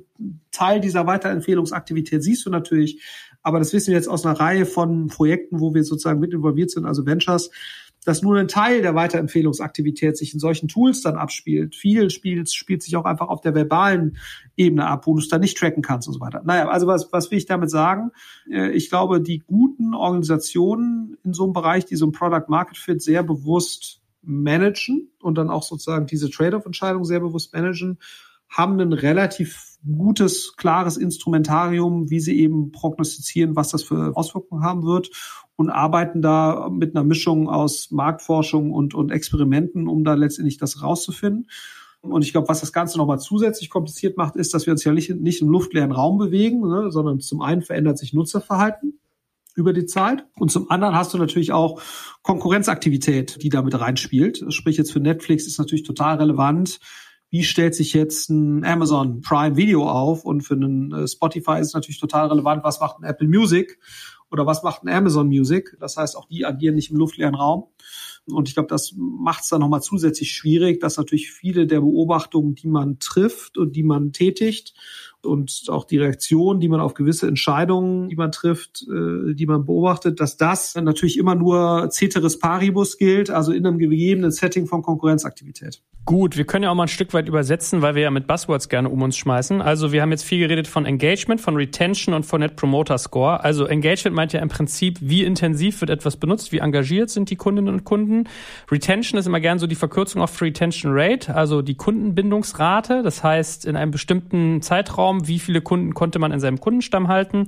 [0.50, 3.02] Teil dieser Weiterempfehlungsaktivität siehst du natürlich,
[3.42, 6.70] aber das wissen wir jetzt aus einer Reihe von Projekten, wo wir sozusagen mit involviert
[6.70, 7.50] sind, also Ventures,
[8.04, 11.76] dass nur ein Teil der Weiterempfehlungsaktivität sich in solchen Tools dann abspielt.
[11.76, 14.16] Viel spielt, spielt sich auch einfach auf der verbalen
[14.56, 16.42] Ebene ab, wo du es dann nicht tracken kannst und so weiter.
[16.44, 18.10] Naja, also was, was will ich damit sagen?
[18.50, 22.76] Äh, ich glaube, die guten Organisationen in so einem Bereich, die so ein Product Market
[22.76, 27.98] Fit sehr bewusst managen und dann auch sozusagen diese Trade-off-Entscheidung sehr bewusst managen,
[28.48, 34.84] haben ein relativ gutes, klares Instrumentarium, wie sie eben prognostizieren, was das für Auswirkungen haben
[34.84, 35.10] wird
[35.56, 40.82] und arbeiten da mit einer Mischung aus Marktforschung und, und Experimenten, um da letztendlich das
[40.82, 41.48] rauszufinden.
[42.00, 44.92] Und ich glaube, was das Ganze nochmal zusätzlich kompliziert macht, ist, dass wir uns ja
[44.92, 48.98] nicht, nicht im luftleeren Raum bewegen, ne, sondern zum einen verändert sich Nutzerverhalten
[49.54, 50.26] über die Zeit.
[50.36, 51.80] Und zum anderen hast du natürlich auch
[52.22, 54.44] Konkurrenzaktivität, die damit reinspielt.
[54.48, 56.80] Sprich jetzt für Netflix ist natürlich total relevant,
[57.32, 61.68] wie stellt sich jetzt ein Amazon Prime Video auf und für einen äh, Spotify ist
[61.68, 63.78] es natürlich total relevant, was macht ein Apple Music
[64.30, 65.74] oder was macht ein Amazon Music.
[65.80, 67.68] Das heißt, auch die agieren nicht im luftleeren Raum.
[68.26, 72.54] Und ich glaube, das macht es dann nochmal zusätzlich schwierig, dass natürlich viele der Beobachtungen,
[72.54, 74.74] die man trifft und die man tätigt
[75.22, 79.64] und auch die Reaktion, die man auf gewisse Entscheidungen, die man trifft, äh, die man
[79.64, 84.82] beobachtet, dass das natürlich immer nur ceteris paribus gilt, also in einem gegebenen Setting von
[84.82, 85.82] Konkurrenzaktivität.
[86.04, 88.68] Gut, wir können ja auch mal ein Stück weit übersetzen, weil wir ja mit Buzzwords
[88.68, 89.62] gerne um uns schmeißen.
[89.62, 93.44] Also wir haben jetzt viel geredet von Engagement, von Retention und von Net Promoter Score.
[93.44, 97.36] Also Engagement meint ja im Prinzip, wie intensiv wird etwas benutzt, wie engagiert sind die
[97.36, 98.28] Kundinnen und Kunden.
[98.68, 103.04] Retention ist immer gern so die Verkürzung auf Retention Rate, also die Kundenbindungsrate.
[103.04, 107.46] Das heißt, in einem bestimmten Zeitraum, wie viele Kunden konnte man in seinem Kundenstamm halten.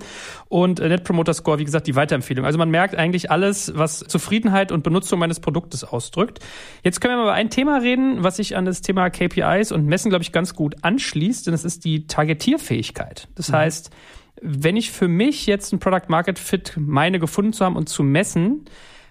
[0.48, 2.44] Und Net Promoter Score, wie gesagt, die Weiterempfehlung.
[2.46, 6.38] Also man merkt eigentlich alles, was Zufriedenheit und Benutzung meines Produktes ausdrückt.
[6.84, 9.72] Jetzt können wir mal über ein Thema reden, was ich sich an das Thema KPIs
[9.72, 13.28] und Messen, glaube ich, ganz gut anschließt, denn das ist die Targetierfähigkeit.
[13.34, 13.56] Das mhm.
[13.56, 13.90] heißt,
[14.42, 18.02] wenn ich für mich jetzt ein Product Market Fit meine gefunden zu haben und zu
[18.02, 18.66] messen,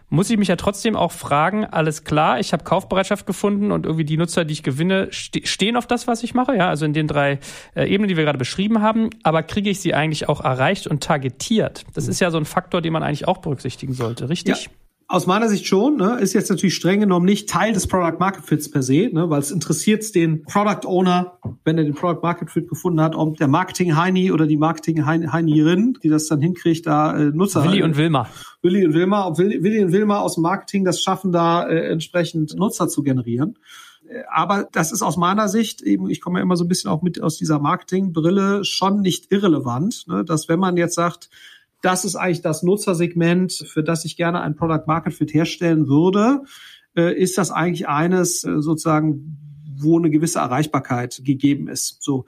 [0.10, 4.06] muss ich mich ja trotzdem auch fragen, alles klar, ich habe Kaufbereitschaft gefunden und irgendwie
[4.06, 6.94] die Nutzer, die ich gewinne, ste stehen auf das, was ich mache, ja, also in
[6.94, 7.40] den drei
[7.74, 11.02] äh, Ebenen, die wir gerade beschrieben haben, aber kriege ich sie eigentlich auch erreicht und
[11.02, 11.84] targetiert?
[11.96, 12.12] Das mhm.
[12.12, 14.66] ist ja so ein Faktor, den man eigentlich auch berücksichtigen sollte, richtig?
[14.66, 14.72] Ja.
[15.14, 18.46] Aus meiner Sicht schon, ne, ist jetzt natürlich streng genommen nicht Teil des Product Market
[18.46, 22.50] Fits per se, ne, weil es interessiert den Product Owner, wenn er den Product Market
[22.50, 26.88] Fit gefunden hat, ob der Marketing Heini oder die Marketing Heinierin, die das dann hinkriegt,
[26.88, 27.64] da äh, Nutzer.
[27.64, 28.28] Willi und Wilma.
[28.64, 31.92] Willi und Wilma, ob Willi, Willi und Wilma aus dem Marketing das schaffen, da äh,
[31.92, 33.60] entsprechend Nutzer zu generieren.
[34.10, 36.90] Äh, aber das ist aus meiner Sicht eben, ich komme ja immer so ein bisschen
[36.90, 41.30] auch mit aus dieser Marketingbrille, schon nicht irrelevant, ne, dass wenn man jetzt sagt,
[41.84, 46.44] das ist eigentlich das Nutzersegment, für das ich gerne ein Product Market Fit herstellen würde.
[46.96, 49.38] Äh, ist das eigentlich eines äh, sozusagen,
[49.76, 52.02] wo eine gewisse Erreichbarkeit gegeben ist?
[52.02, 52.26] So.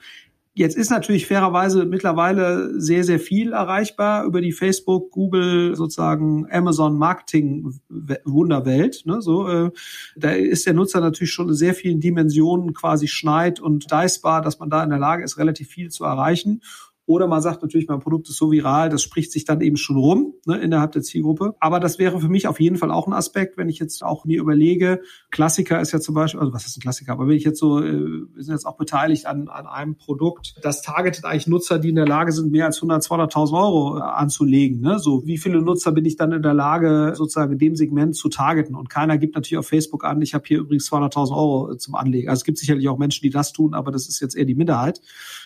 [0.57, 6.97] Jetzt ist natürlich fairerweise mittlerweile sehr, sehr viel erreichbar über die Facebook, Google, sozusagen Amazon
[6.97, 7.77] Marketing
[8.23, 9.03] Wunderwelt.
[9.05, 9.21] Ne?
[9.21, 9.71] So, äh,
[10.15, 14.59] da ist der Nutzer natürlich schon in sehr vielen Dimensionen quasi schneid und dicebar, dass
[14.59, 16.61] man da in der Lage ist, relativ viel zu erreichen.
[17.07, 19.97] Oder man sagt natürlich, mein Produkt ist so viral, das spricht sich dann eben schon
[19.97, 21.55] rum ne, innerhalb der Zielgruppe.
[21.59, 24.25] Aber das wäre für mich auf jeden Fall auch ein Aspekt, wenn ich jetzt auch
[24.25, 27.43] mir überlege, Klassiker ist ja zum Beispiel, also was ist ein Klassiker, aber wenn ich
[27.43, 31.45] jetzt so, äh, wir sind jetzt auch beteiligt an, an einem Produkt, das targetet eigentlich
[31.45, 34.81] Nutzer, die in der Lage sind, mehr als 100, 200.000 Euro äh, anzulegen.
[34.81, 34.97] Ne?
[34.97, 38.75] So, wie viele Nutzer bin ich dann in der Lage, sozusagen dem Segment zu targeten?
[38.75, 41.93] Und keiner gibt natürlich auf Facebook an, ich habe hier übrigens 200.000 Euro äh, zum
[41.93, 42.29] Anlegen.
[42.29, 44.55] Also es gibt sicherlich auch Menschen, die das tun, aber das ist jetzt eher die
[44.55, 45.01] Minderheit.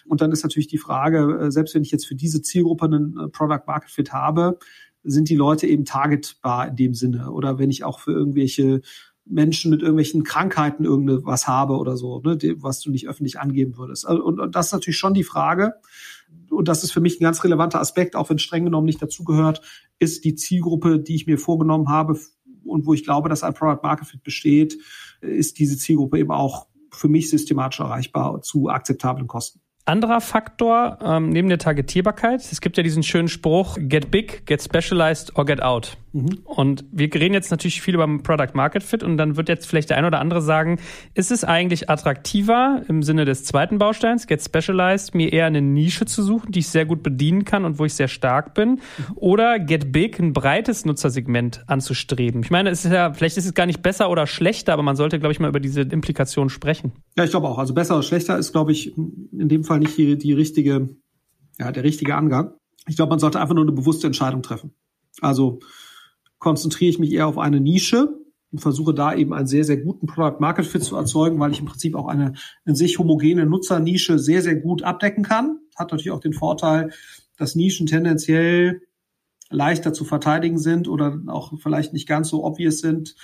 [0.07, 3.27] Und dann ist natürlich die Frage, selbst wenn ich jetzt für diese Zielgruppe einen äh,
[3.29, 4.57] Product Market Fit habe,
[5.03, 7.31] sind die Leute eben targetbar in dem Sinne.
[7.31, 8.81] Oder wenn ich auch für irgendwelche
[9.25, 14.07] Menschen mit irgendwelchen Krankheiten irgendwas habe oder so, ne, was du nicht öffentlich angeben würdest.
[14.07, 15.75] Also, und, und das ist natürlich schon die Frage,
[16.49, 19.61] und das ist für mich ein ganz relevanter Aspekt, auch wenn streng genommen nicht dazugehört,
[19.99, 22.19] ist die Zielgruppe, die ich mir vorgenommen habe
[22.65, 24.77] und wo ich glaube, dass ein Product Market Fit besteht,
[25.21, 29.61] ist diese Zielgruppe eben auch für mich systematisch erreichbar zu akzeptablen Kosten.
[29.89, 34.61] Anderer Faktor ähm, neben der Targetierbarkeit, es gibt ja diesen schönen Spruch, get big, get
[34.61, 35.97] specialized or get out.
[36.11, 36.39] Mhm.
[36.43, 39.89] Und wir reden jetzt natürlich viel über Product Market Fit und dann wird jetzt vielleicht
[39.89, 40.79] der ein oder andere sagen,
[41.13, 46.05] ist es eigentlich attraktiver im Sinne des zweiten Bausteins, Get Specialized, mir eher eine Nische
[46.05, 48.79] zu suchen, die ich sehr gut bedienen kann und wo ich sehr stark bin, mhm.
[49.15, 52.41] oder Get Big, ein breites Nutzersegment anzustreben?
[52.43, 54.95] Ich meine, es ist ja, vielleicht ist es gar nicht besser oder schlechter, aber man
[54.95, 56.93] sollte, glaube ich, mal über diese Implikationen sprechen.
[57.17, 57.57] Ja, ich glaube auch.
[57.57, 60.89] Also besser oder schlechter ist, glaube ich, in dem Fall nicht die, die richtige,
[61.59, 62.53] ja, der richtige Angang.
[62.87, 64.73] Ich glaube, man sollte einfach nur eine bewusste Entscheidung treffen.
[65.21, 65.59] Also
[66.39, 68.19] konzentriere ich mich eher auf eine Nische
[68.51, 71.59] und versuche da eben einen sehr, sehr guten Product Market Fit zu erzeugen, weil ich
[71.59, 72.33] im Prinzip auch eine
[72.65, 75.59] in sich homogene Nutzernische sehr, sehr gut abdecken kann.
[75.75, 76.91] Hat natürlich auch den Vorteil,
[77.37, 78.81] dass Nischen tendenziell
[79.49, 83.15] leichter zu verteidigen sind oder auch vielleicht nicht ganz so obvious sind.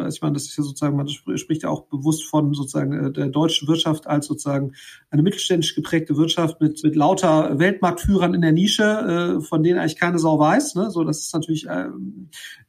[0.00, 3.12] Also ich meine, das ist ja sozusagen, man spricht ja auch bewusst von sozusagen äh,
[3.12, 4.72] der deutschen Wirtschaft als sozusagen
[5.10, 9.98] eine mittelständisch geprägte Wirtschaft mit, mit lauter Weltmarktführern in der Nische, äh, von denen eigentlich
[9.98, 10.74] keine Sau weiß.
[10.74, 10.90] Ne?
[10.90, 11.88] So, das ist natürlich, äh,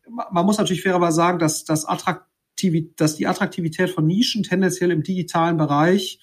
[0.09, 5.03] man muss natürlich fairerweise sagen, dass, dass, Attraktivität, dass die Attraktivität von Nischen tendenziell im
[5.03, 6.19] digitalen Bereich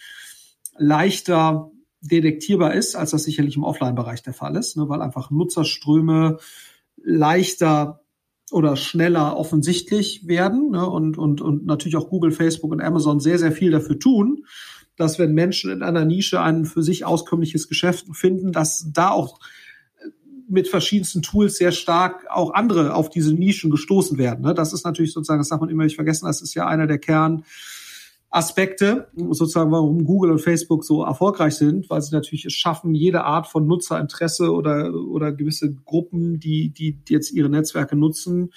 [0.77, 4.89] leichter detektierbar ist, als das sicherlich im Offline-Bereich der Fall ist, ne?
[4.89, 6.39] weil einfach Nutzerströme
[7.03, 8.00] leichter
[8.51, 13.39] oder schneller offensichtlich werden ne, und, und, und natürlich auch Google, Facebook und Amazon sehr,
[13.39, 14.45] sehr viel dafür tun,
[14.97, 19.41] dass wenn Menschen in einer Nische ein für sich auskömmliches Geschäft finden, dass da auch
[20.49, 24.45] mit verschiedensten Tools sehr stark auch andere auf diese Nischen gestoßen werden.
[24.45, 24.53] Ne.
[24.53, 26.99] Das ist natürlich sozusagen, das darf man immer nicht vergessen, das ist ja einer der
[26.99, 27.45] Kern
[28.31, 33.25] Aspekte, sozusagen, warum Google und Facebook so erfolgreich sind, weil sie natürlich es schaffen, jede
[33.25, 38.51] Art von Nutzerinteresse oder, oder gewisse Gruppen, die, die jetzt ihre Netzwerke nutzen,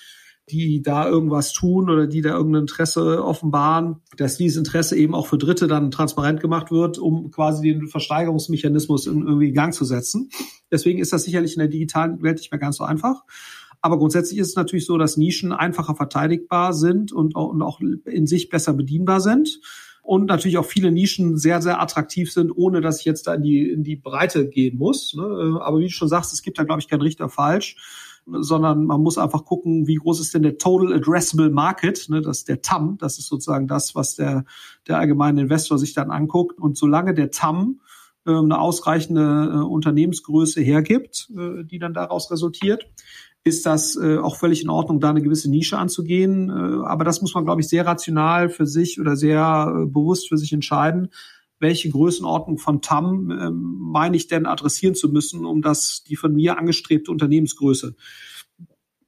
[0.49, 5.25] die da irgendwas tun oder die da irgendein Interesse offenbaren, dass dieses Interesse eben auch
[5.25, 9.85] für Dritte dann transparent gemacht wird, um quasi den Versteigerungsmechanismus in, irgendwie in Gang zu
[9.85, 10.29] setzen.
[10.69, 13.23] Deswegen ist das sicherlich in der digitalen Welt nicht mehr ganz so einfach.
[13.83, 18.47] Aber grundsätzlich ist es natürlich so, dass Nischen einfacher verteidigbar sind und auch, in sich
[18.47, 19.59] besser bedienbar sind.
[20.01, 23.43] Und natürlich auch viele Nischen sehr, sehr attraktiv sind, ohne dass ich jetzt da in
[23.43, 25.13] die, in die Breite gehen muss.
[25.13, 25.59] Ne?
[25.61, 27.75] Aber wie du schon sagst, es gibt da, glaube ich, kein Richter falsch
[28.25, 32.39] sondern man muss einfach gucken, wie groß ist denn der Total Addressable Market, ne, das
[32.39, 34.45] ist der TAM, das ist sozusagen das, was der,
[34.87, 36.57] der allgemeine Investor sich dann anguckt.
[36.57, 37.81] Und solange der TAM
[38.25, 42.85] äh, eine ausreichende äh, Unternehmensgröße hergibt, äh, die dann daraus resultiert,
[43.43, 46.49] ist das äh, auch völlig in Ordnung, da eine gewisse Nische anzugehen.
[46.49, 50.29] Äh, aber das muss man, glaube ich, sehr rational für sich oder sehr äh, bewusst
[50.29, 51.09] für sich entscheiden.
[51.59, 56.33] Welche Größenordnung von TAM äh, meine ich denn adressieren zu müssen, um das die von
[56.33, 57.95] mir angestrebte Unternehmensgröße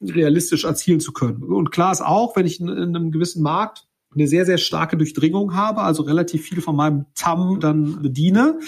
[0.01, 1.43] realistisch erzielen zu können?
[1.43, 4.97] Und klar ist auch, wenn ich in, in einem gewissen Markt eine sehr, sehr starke
[4.97, 8.59] Durchdringung habe, also relativ viel von meinem TAM dann bediene,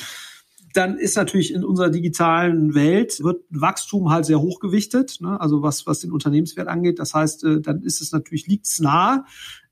[0.77, 5.41] dann ist natürlich in unserer digitalen Welt wird Wachstum halt sehr hochgewichtet, ne?
[5.41, 6.99] also was, was den Unternehmenswert angeht.
[6.99, 9.25] Das heißt, äh, dann ist es natürlich, liegt es nahe,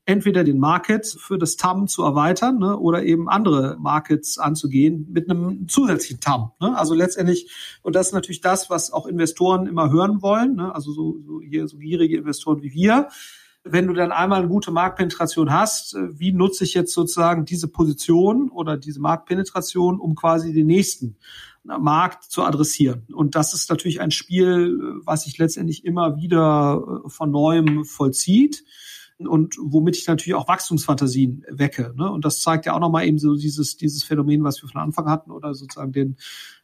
[0.04, 5.30] entweder den Market für das TAM zu erweitern ne, oder eben andere Markets anzugehen mit
[5.30, 6.50] einem zusätzlichen TAM.
[6.60, 6.76] Ne?
[6.76, 10.74] Also letztendlich, und das ist natürlich das, was auch Investoren immer hören wollen, ne?
[10.74, 13.08] also so, so hier so gierige Investoren wie wir,
[13.68, 17.68] wenn du dann einmal eine gute Marktpenetration hast, äh, wie nutze ich jetzt sozusagen diese
[17.68, 21.16] Position oder diese Marktpenetration, um quasi den nächsten
[21.68, 23.06] äh, Markt zu adressieren.
[23.12, 28.64] Und das ist natürlich ein Spiel, äh, was sich letztendlich immer wieder von neuem vollzieht
[29.18, 31.94] und womit ich natürlich auch Wachstumsfantasien wecke.
[31.96, 32.10] Ne?
[32.10, 35.08] Und das zeigt ja auch nochmal eben so dieses, dieses Phänomen, was wir von Anfang
[35.08, 36.16] hatten oder sozusagen den,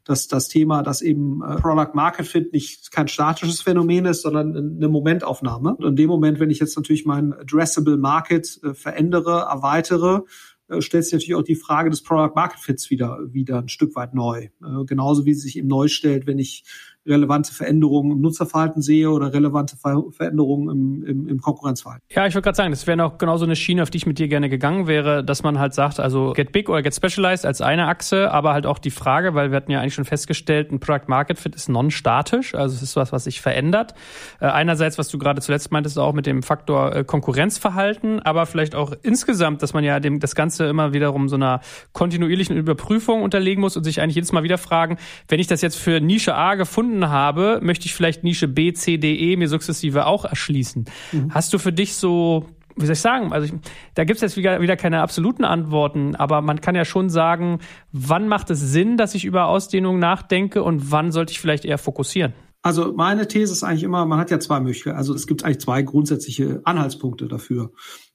[0.04, 4.56] das, das Thema, dass eben äh, Product Market Fit nicht kein statisches Phänomen ist, sondern
[4.56, 5.76] eine Momentaufnahme.
[5.76, 10.22] Und in dem Moment, wenn ich jetzt natürlich meinen Addressable Market äh, verändere, erweitere,
[10.68, 13.94] äh, stellt sich natürlich auch die Frage des Product Market Fits wieder, wieder ein Stück
[13.96, 14.48] weit neu.
[14.86, 16.64] Genauso wie sie sich eben neu stellt, wenn ich
[17.06, 22.06] relevante Veränderungen im Nutzerverhalten sehe oder relevante Ver Veränderungen im, im, im Konkurrenzverhalten.
[22.10, 24.18] Ja, ich würde gerade sagen, das wäre noch genauso eine Schiene, auf die ich mit
[24.18, 27.60] dir gerne gegangen wäre, dass man halt sagt, also Get Big oder Get Specialized als
[27.60, 30.80] eine Achse, aber halt auch die Frage, weil wir hatten ja eigentlich schon festgestellt, ein
[30.80, 33.94] Product Market Fit ist non-statisch, also es ist was, was sich verändert.
[34.40, 38.74] Äh, einerseits, was du gerade zuletzt meintest, auch mit dem Faktor äh, Konkurrenzverhalten, aber vielleicht
[38.74, 41.60] auch insgesamt, dass man ja dem das Ganze immer wiederum so einer
[41.92, 45.76] kontinuierlichen Überprüfung unterlegen muss und sich eigentlich jedes Mal wieder fragen, wenn ich das jetzt
[45.76, 49.48] für Nische A gefunden gefunden habe, möchte ich vielleicht Nische B, C, D, E mir
[49.48, 50.84] sukzessive auch erschließen.
[51.12, 51.34] Mhm.
[51.34, 53.34] Hast du für dich so wie soll ich sagen?
[53.34, 53.60] Also ich,
[53.94, 57.58] da gibt es jetzt wieder, wieder keine absoluten Antworten, aber man kann ja schon sagen,
[57.92, 61.76] wann macht es Sinn, dass ich über Ausdehnung nachdenke und wann sollte ich vielleicht eher
[61.76, 62.32] fokussieren?
[62.62, 64.96] Also meine These ist eigentlich immer, man hat ja zwei Möglichkeiten.
[64.96, 67.72] Also es gibt eigentlich zwei grundsätzliche Anhaltspunkte dafür.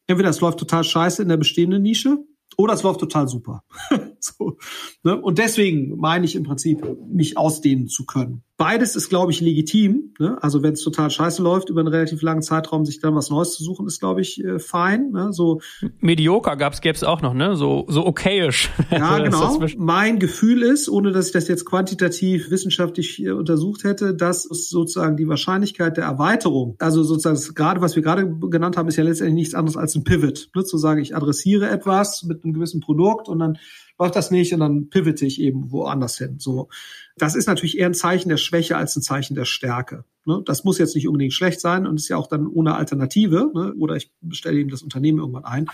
[0.08, 2.18] Entweder es läuft total scheiße in der bestehenden Nische
[2.58, 3.64] oder es läuft total super.
[4.20, 4.58] so,
[5.04, 5.22] ne?
[5.22, 8.44] Und deswegen meine ich im Prinzip, mich ausdehnen zu können.
[8.58, 10.16] Beides ist, glaube ich, legitim.
[10.18, 10.38] Ne?
[10.42, 13.54] Also wenn es total scheiße läuft, über einen relativ langen Zeitraum sich dann was Neues
[13.54, 15.12] zu suchen, ist, glaube ich, äh, fein.
[15.12, 15.32] Ne?
[15.32, 15.62] So
[16.00, 17.56] Medioker gab's gäbe es auch noch, ne?
[17.56, 18.70] So so okayisch.
[18.90, 19.60] Ja, genau.
[19.78, 25.18] Mein Gefühl ist, ohne dass ich das jetzt quantitativ wissenschaftlich äh, untersucht hätte, dass sozusagen
[25.18, 29.36] die Wahrscheinlichkeit der Erweiterung, also sozusagen gerade was wir gerade genannt haben, ist ja letztendlich
[29.36, 30.50] nichts anderes als ein Pivot.
[30.56, 30.64] Ne?
[30.64, 33.58] Zu sagen, ich adressiere etwas mit einem gewissen Produkt und dann
[34.00, 36.36] läuft das nicht und dann pivote ich eben woanders hin.
[36.40, 36.70] So,
[37.18, 40.06] das ist natürlich eher ein Zeichen der Schwäche als ein Zeichen der Stärke.
[40.26, 40.42] Ne?
[40.46, 43.52] Das muss jetzt nicht unbedingt schlecht sein und ist ja auch dann ohne Alternative.
[43.54, 43.74] Ne?
[43.80, 45.68] Oder ich stelle eben das Unternehmen irgendwann ein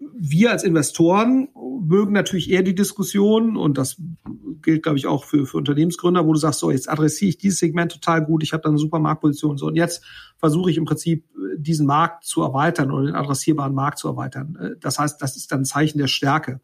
[0.00, 1.48] wir als Investoren
[1.80, 4.00] mögen natürlich eher die Diskussion und das
[4.62, 7.58] gilt, glaube ich, auch für, für Unternehmensgründer, wo du sagst, so jetzt adressiere ich dieses
[7.58, 10.04] Segment total gut, ich habe da eine super Marktposition so und jetzt
[10.38, 11.24] versuche ich im Prinzip
[11.56, 14.76] diesen Markt zu erweitern oder den adressierbaren Markt zu erweitern.
[14.80, 16.60] Das heißt, das ist dann ein Zeichen der Stärke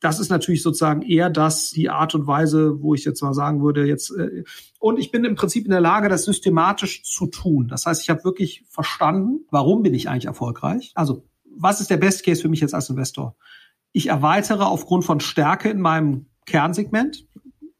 [0.00, 3.62] das ist natürlich sozusagen eher das, die Art und Weise, wo ich jetzt mal sagen
[3.62, 4.44] würde, jetzt, äh,
[4.78, 7.68] und ich bin im Prinzip in der Lage, das systematisch zu tun.
[7.68, 10.92] Das heißt, ich habe wirklich verstanden, warum bin ich eigentlich erfolgreich?
[10.94, 11.24] Also,
[11.58, 13.36] was ist der Best Case für mich jetzt als Investor?
[13.92, 17.26] Ich erweitere aufgrund von Stärke in meinem Kernsegment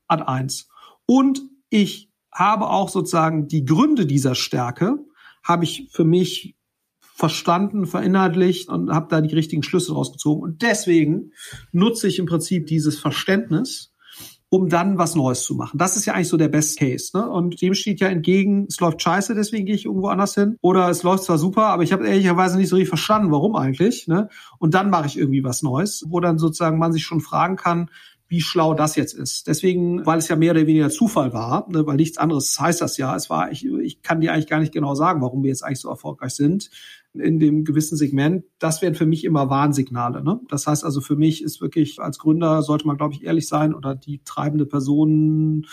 [0.09, 0.69] ad eins.
[1.05, 4.99] Und ich habe auch sozusagen die Gründe dieser Stärke,
[5.43, 6.56] habe ich für mich
[7.17, 10.43] verstanden, verinnerlicht und habe da die richtigen Schlüsse rausgezogen.
[10.43, 11.33] Und deswegen
[11.73, 13.95] nutze ich im Prinzip dieses Verständnis,
[14.51, 15.79] um dann was Neues zu machen.
[15.79, 17.17] Das ist ja eigentlich so der Best Case.
[17.17, 17.27] Ne?
[17.27, 20.57] Und dem steht ja entgegen, es läuft scheiße, deswegen gehe ich irgendwo anders hin.
[20.61, 24.07] Oder es läuft zwar super, aber ich habe ehrlicherweise nicht so richtig verstanden, warum eigentlich.
[24.09, 24.29] Ne?
[24.59, 27.89] Und dann mache ich irgendwie was Neues, wo dann sozusagen man sich schon fragen kann,
[28.29, 29.47] wie schlau das jetzt ist.
[29.47, 32.97] Deswegen, weil es ja mehr oder weniger Zufall war, ne, weil nichts anderes heißt das
[32.97, 33.15] ja.
[33.15, 35.81] Es war, ich, ich kann dir eigentlich gar nicht genau sagen, warum wir jetzt eigentlich
[35.81, 36.71] so erfolgreich sind
[37.21, 40.23] in dem gewissen Segment, das wären für mich immer Warnsignale.
[40.23, 40.41] Ne?
[40.49, 43.75] Das heißt also für mich ist wirklich als Gründer sollte man, glaube ich, ehrlich sein
[43.75, 45.67] oder die treibende Personen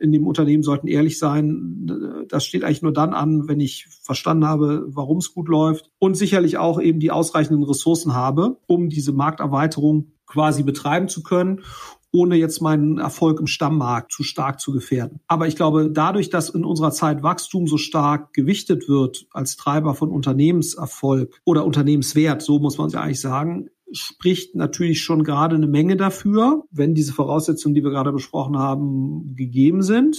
[0.00, 2.24] in dem Unternehmen sollten ehrlich sein.
[2.28, 6.16] Das steht eigentlich nur dann an, wenn ich verstanden habe, warum es gut läuft und
[6.16, 11.62] sicherlich auch eben die ausreichenden Ressourcen habe, um diese Markterweiterung quasi betreiben zu können
[12.12, 15.20] ohne jetzt meinen Erfolg im Stammmarkt zu stark zu gefährden.
[15.26, 19.94] Aber ich glaube, dadurch, dass in unserer Zeit Wachstum so stark gewichtet wird als Treiber
[19.94, 25.56] von Unternehmenserfolg oder Unternehmenswert, so muss man es ja eigentlich sagen, spricht natürlich schon gerade
[25.56, 30.18] eine Menge dafür, wenn diese Voraussetzungen, die wir gerade besprochen haben, gegeben sind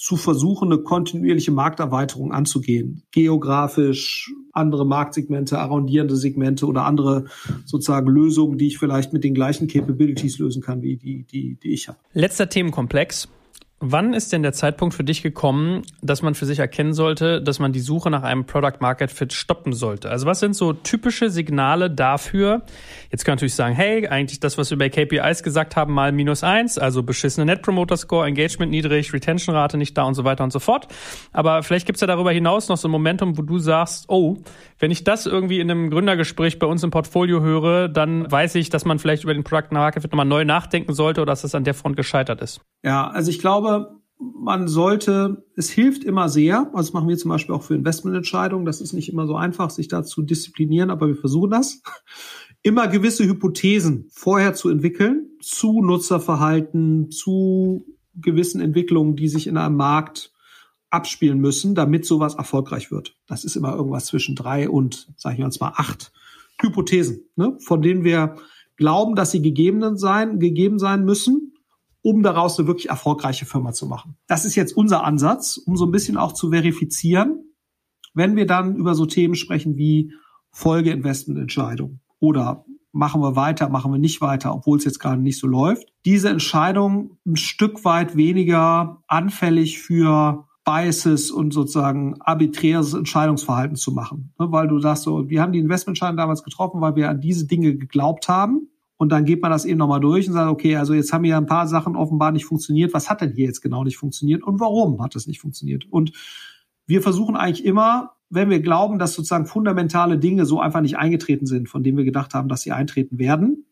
[0.00, 3.02] zu versuchen, eine kontinuierliche Markterweiterung anzugehen.
[3.10, 7.26] Geografisch, andere Marktsegmente, arrondierende Segmente oder andere
[7.66, 11.74] sozusagen Lösungen, die ich vielleicht mit den gleichen Capabilities lösen kann, wie die, die, die
[11.74, 11.98] ich habe.
[12.14, 13.28] Letzter Themenkomplex.
[13.82, 17.58] Wann ist denn der Zeitpunkt für dich gekommen, dass man für sich erkennen sollte, dass
[17.60, 20.10] man die Suche nach einem Product Market Fit stoppen sollte?
[20.10, 22.60] Also was sind so typische Signale dafür?
[23.10, 26.12] Jetzt kann man natürlich sagen, hey, eigentlich das, was wir bei KPIs gesagt haben, mal
[26.12, 30.24] minus eins, also beschissene Net Promoter Score, Engagement niedrig, Retention Rate nicht da und so
[30.24, 30.88] weiter und so fort.
[31.32, 34.36] Aber vielleicht gibt's ja darüber hinaus noch so ein Momentum, wo du sagst, oh,
[34.78, 38.68] wenn ich das irgendwie in einem Gründergespräch bei uns im Portfolio höre, dann weiß ich,
[38.68, 41.54] dass man vielleicht über den Product Market Fit nochmal neu nachdenken sollte oder dass es
[41.54, 42.60] an der Front gescheitert ist.
[42.82, 47.16] Ja, also ich glaube, glaube, man sollte, es hilft immer sehr, also das machen wir
[47.16, 50.90] zum Beispiel auch für Investmententscheidungen, das ist nicht immer so einfach, sich da zu disziplinieren,
[50.90, 51.82] aber wir versuchen das,
[52.62, 59.76] immer gewisse Hypothesen vorher zu entwickeln zu Nutzerverhalten, zu gewissen Entwicklungen, die sich in einem
[59.76, 60.32] Markt
[60.90, 63.16] abspielen müssen, damit sowas erfolgreich wird.
[63.26, 66.12] Das ist immer irgendwas zwischen drei und, sage ich mal, zwar acht
[66.60, 68.34] Hypothesen, ne, von denen wir
[68.76, 71.54] glauben, dass sie gegeben sein, gegeben sein müssen
[72.02, 74.16] um daraus eine wirklich erfolgreiche Firma zu machen.
[74.26, 77.44] Das ist jetzt unser Ansatz, um so ein bisschen auch zu verifizieren,
[78.14, 80.12] wenn wir dann über so Themen sprechen wie
[80.52, 85.46] Folgeinvestmententscheidung oder machen wir weiter, machen wir nicht weiter, obwohl es jetzt gerade nicht so
[85.46, 85.92] läuft.
[86.04, 94.34] Diese Entscheidung ein Stück weit weniger anfällig für Biases und sozusagen arbiträres Entscheidungsverhalten zu machen.
[94.38, 97.46] Ne, weil du sagst so, wir haben die Investmentscheidung damals getroffen, weil wir an diese
[97.46, 98.69] Dinge geglaubt haben.
[99.00, 101.38] Und dann geht man das eben nochmal durch und sagt, okay, also jetzt haben hier
[101.38, 102.92] ein paar Sachen offenbar nicht funktioniert.
[102.92, 105.86] Was hat denn hier jetzt genau nicht funktioniert und warum hat es nicht funktioniert?
[105.88, 106.12] Und
[106.86, 111.46] wir versuchen eigentlich immer, wenn wir glauben, dass sozusagen fundamentale Dinge so einfach nicht eingetreten
[111.46, 113.64] sind, von denen wir gedacht haben, dass sie eintreten werden,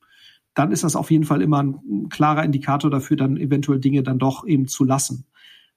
[0.55, 4.19] dann ist das auf jeden Fall immer ein klarer Indikator dafür, dann eventuell Dinge dann
[4.19, 5.27] doch eben zu lassen.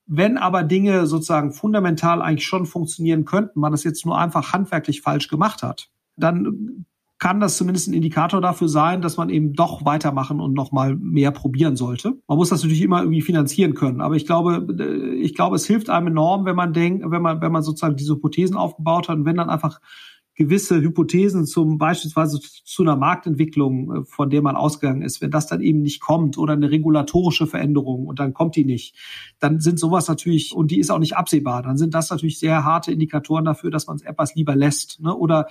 [0.06, 5.02] Wenn aber Dinge sozusagen fundamental eigentlich schon funktionieren könnten, man das jetzt nur einfach handwerklich
[5.02, 6.86] falsch gemacht hat, dann
[7.22, 10.96] kann das zumindest ein Indikator dafür sein, dass man eben doch weitermachen und noch mal
[10.96, 12.18] mehr probieren sollte.
[12.28, 15.68] Man muss das natürlich immer irgendwie finanzieren können, aber ich glaube, äh, ich glaube, es
[15.68, 19.18] hilft einem enorm, wenn man denkt, wenn man, wenn man sozusagen diese Hypothesen aufgebaut hat
[19.18, 19.80] und wenn dann einfach
[20.34, 25.46] gewisse Hypothesen zum beispielsweise zu einer Marktentwicklung, äh, von der man ausgegangen ist, wenn das
[25.46, 28.96] dann eben nicht kommt oder eine regulatorische Veränderung und dann kommt die nicht,
[29.38, 32.66] dann sind sowas natürlich, und die ist auch nicht absehbar, dann sind das natürlich sehr
[32.66, 35.00] harte Indikatoren dafür, dass man es etwas lieber lässt.
[35.02, 35.16] Ne?
[35.16, 35.46] Oder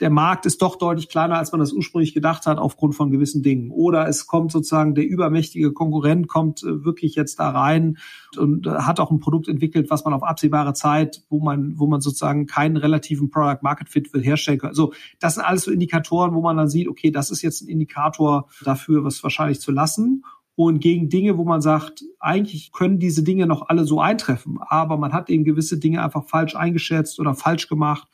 [0.00, 3.42] der Markt ist doch deutlich kleiner, als man das ursprünglich gedacht hat, aufgrund von gewissen
[3.42, 3.70] Dingen.
[3.70, 7.98] Oder es kommt sozusagen der übermächtige Konkurrent kommt äh, wirklich jetzt da rein
[8.38, 11.86] und äh, hat auch ein Produkt entwickelt, was man auf absehbare Zeit, wo man, wo
[11.86, 14.70] man sozusagen keinen relativen Product Market Fit will herstellen kann.
[14.70, 17.68] Also das sind alles so Indikatoren, wo man dann sieht, okay, das ist jetzt ein
[17.68, 20.24] Indikator dafür, was wahrscheinlich zu lassen
[20.54, 24.98] und gegen Dinge, wo man sagt, eigentlich können diese Dinge noch alle so eintreffen, aber
[24.98, 28.08] man hat eben gewisse Dinge einfach falsch eingeschätzt oder falsch gemacht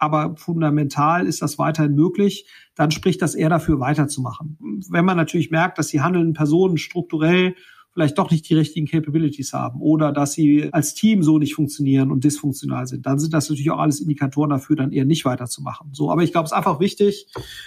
[0.00, 4.58] aber fundamental ist das weiterhin möglich, dann spricht das eher dafür, weiterzumachen.
[4.90, 7.54] Wenn man natürlich merkt, dass die handelnden Personen strukturell
[7.92, 12.10] vielleicht doch nicht die richtigen Capabilities haben oder dass sie als Team so nicht funktionieren
[12.10, 15.90] und dysfunktional sind, dann sind das natürlich auch alles Indikatoren dafür, dann eher nicht weiterzumachen.
[15.92, 17.26] So, aber ich glaube, es ist einfach wichtig,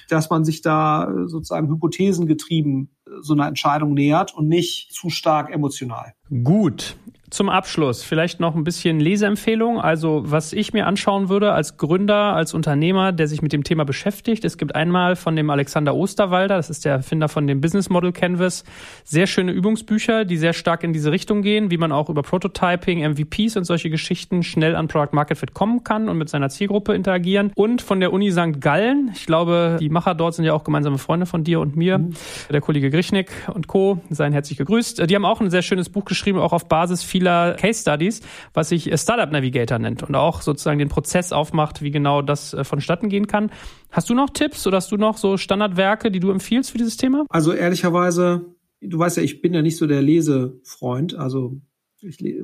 [0.09, 6.13] dass man sich da sozusagen hypothesengetrieben so einer Entscheidung nähert und nicht zu stark emotional.
[6.43, 6.95] Gut.
[7.33, 9.81] Zum Abschluss vielleicht noch ein bisschen Leseempfehlung.
[9.81, 13.85] Also was ich mir anschauen würde als Gründer, als Unternehmer, der sich mit dem Thema
[13.85, 14.45] beschäftigt.
[14.45, 18.11] Es gibt einmal von dem Alexander Osterwalder, das ist der Erfinder von dem Business Model
[18.11, 18.63] Canvas,
[19.03, 22.99] sehr schöne Übungsbücher, die sehr stark in diese Richtung gehen, wie man auch über Prototyping,
[22.99, 26.93] MVPs und solche Geschichten schnell an Product Market Fit kommen kann und mit seiner Zielgruppe
[26.93, 27.51] interagieren.
[27.55, 28.61] Und von der Uni St.
[28.61, 31.97] Gallen, ich glaube, die Macher dort sind ja auch gemeinsame Freunde von dir und mir,
[31.97, 32.13] mhm.
[32.51, 33.97] der Kollege Grichnik und Co.
[34.11, 35.09] Seien herzlich gegrüßt.
[35.09, 38.21] Die haben auch ein sehr schönes Buch geschrieben, auch auf Basis vieler vieler Case Studies,
[38.53, 42.63] was sich Startup Navigator nennt und auch sozusagen den Prozess aufmacht, wie genau das äh,
[42.63, 43.51] vonstatten gehen kann.
[43.91, 46.97] Hast du noch Tipps oder hast du noch so Standardwerke, die du empfiehlst für dieses
[46.97, 47.25] Thema?
[47.29, 48.45] Also ehrlicherweise,
[48.81, 51.61] du weißt ja, ich bin ja nicht so der Lesefreund, also
[52.01, 52.43] ich, äh,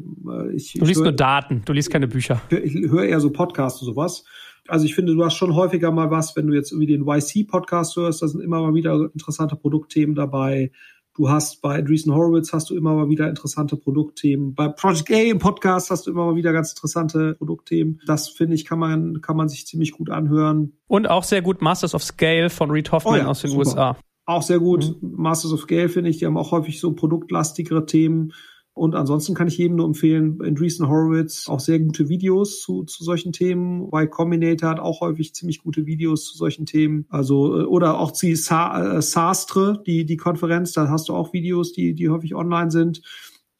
[0.55, 2.41] ich, du liest hör, nur Daten, du liest keine Bücher.
[2.49, 4.23] Ich höre eher so Podcasts und sowas.
[4.67, 7.95] Also ich finde, du hast schon häufiger mal was, wenn du jetzt irgendwie den YC-Podcast
[7.97, 10.71] hörst, da sind immer mal wieder interessante Produktthemen dabei.
[11.19, 14.55] Du hast bei Andreessen Horowitz hast du immer mal wieder interessante Produktthemen.
[14.55, 17.99] Bei Project A im Podcast hast du immer mal wieder ganz interessante Produktthemen.
[18.07, 20.77] Das finde ich kann man kann man sich ziemlich gut anhören.
[20.87, 23.59] Und auch sehr gut Masters of Scale von Reed Hoffman oh ja, aus den super.
[23.59, 23.97] USA.
[24.27, 24.95] Auch sehr gut.
[25.01, 25.15] Mhm.
[25.17, 28.31] Masters of Scale finde ich, die haben auch häufig so produktlastigere Themen.
[28.79, 33.03] Und ansonsten kann ich jedem nur empfehlen, Andreessen Horowitz auch sehr gute Videos zu, zu
[33.03, 33.89] solchen Themen.
[33.91, 37.05] Y Combinator hat auch häufig ziemlich gute Videos zu solchen Themen.
[37.09, 41.33] Also, äh, oder auch die Sa äh, Sastre, die, die Konferenz, da hast du auch
[41.33, 43.01] Videos, die, die häufig online sind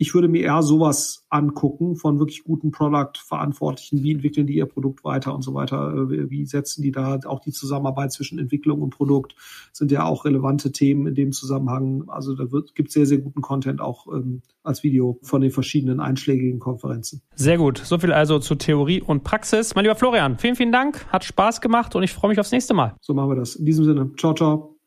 [0.01, 4.01] ich würde mir eher sowas angucken von wirklich guten Product-Verantwortlichen.
[4.01, 5.93] Wie entwickeln die ihr Produkt weiter und so weiter?
[5.93, 9.35] Äh, wie setzen die da auch die Zusammenarbeit zwischen Entwicklung und Produkt?
[9.73, 12.05] Sind ja auch relevante Themen in dem Zusammenhang.
[12.07, 16.59] Also da gibt sehr, sehr guten Content auch ähm, als Video von den verschiedenen einschlägigen
[16.59, 17.21] Konferenzen.
[17.35, 17.79] Sehr gut.
[17.79, 19.75] So viel also zu Theorie und Praxis.
[19.75, 21.07] Mein lieber Florian, vielen, vielen Dank.
[21.09, 22.95] Hat Spaß gemacht und ich freue mich aufs nächste Mal.
[23.01, 23.57] So machen wir das.
[23.57, 24.11] In diesem Sinne.
[24.17, 24.77] Ciao, ciao.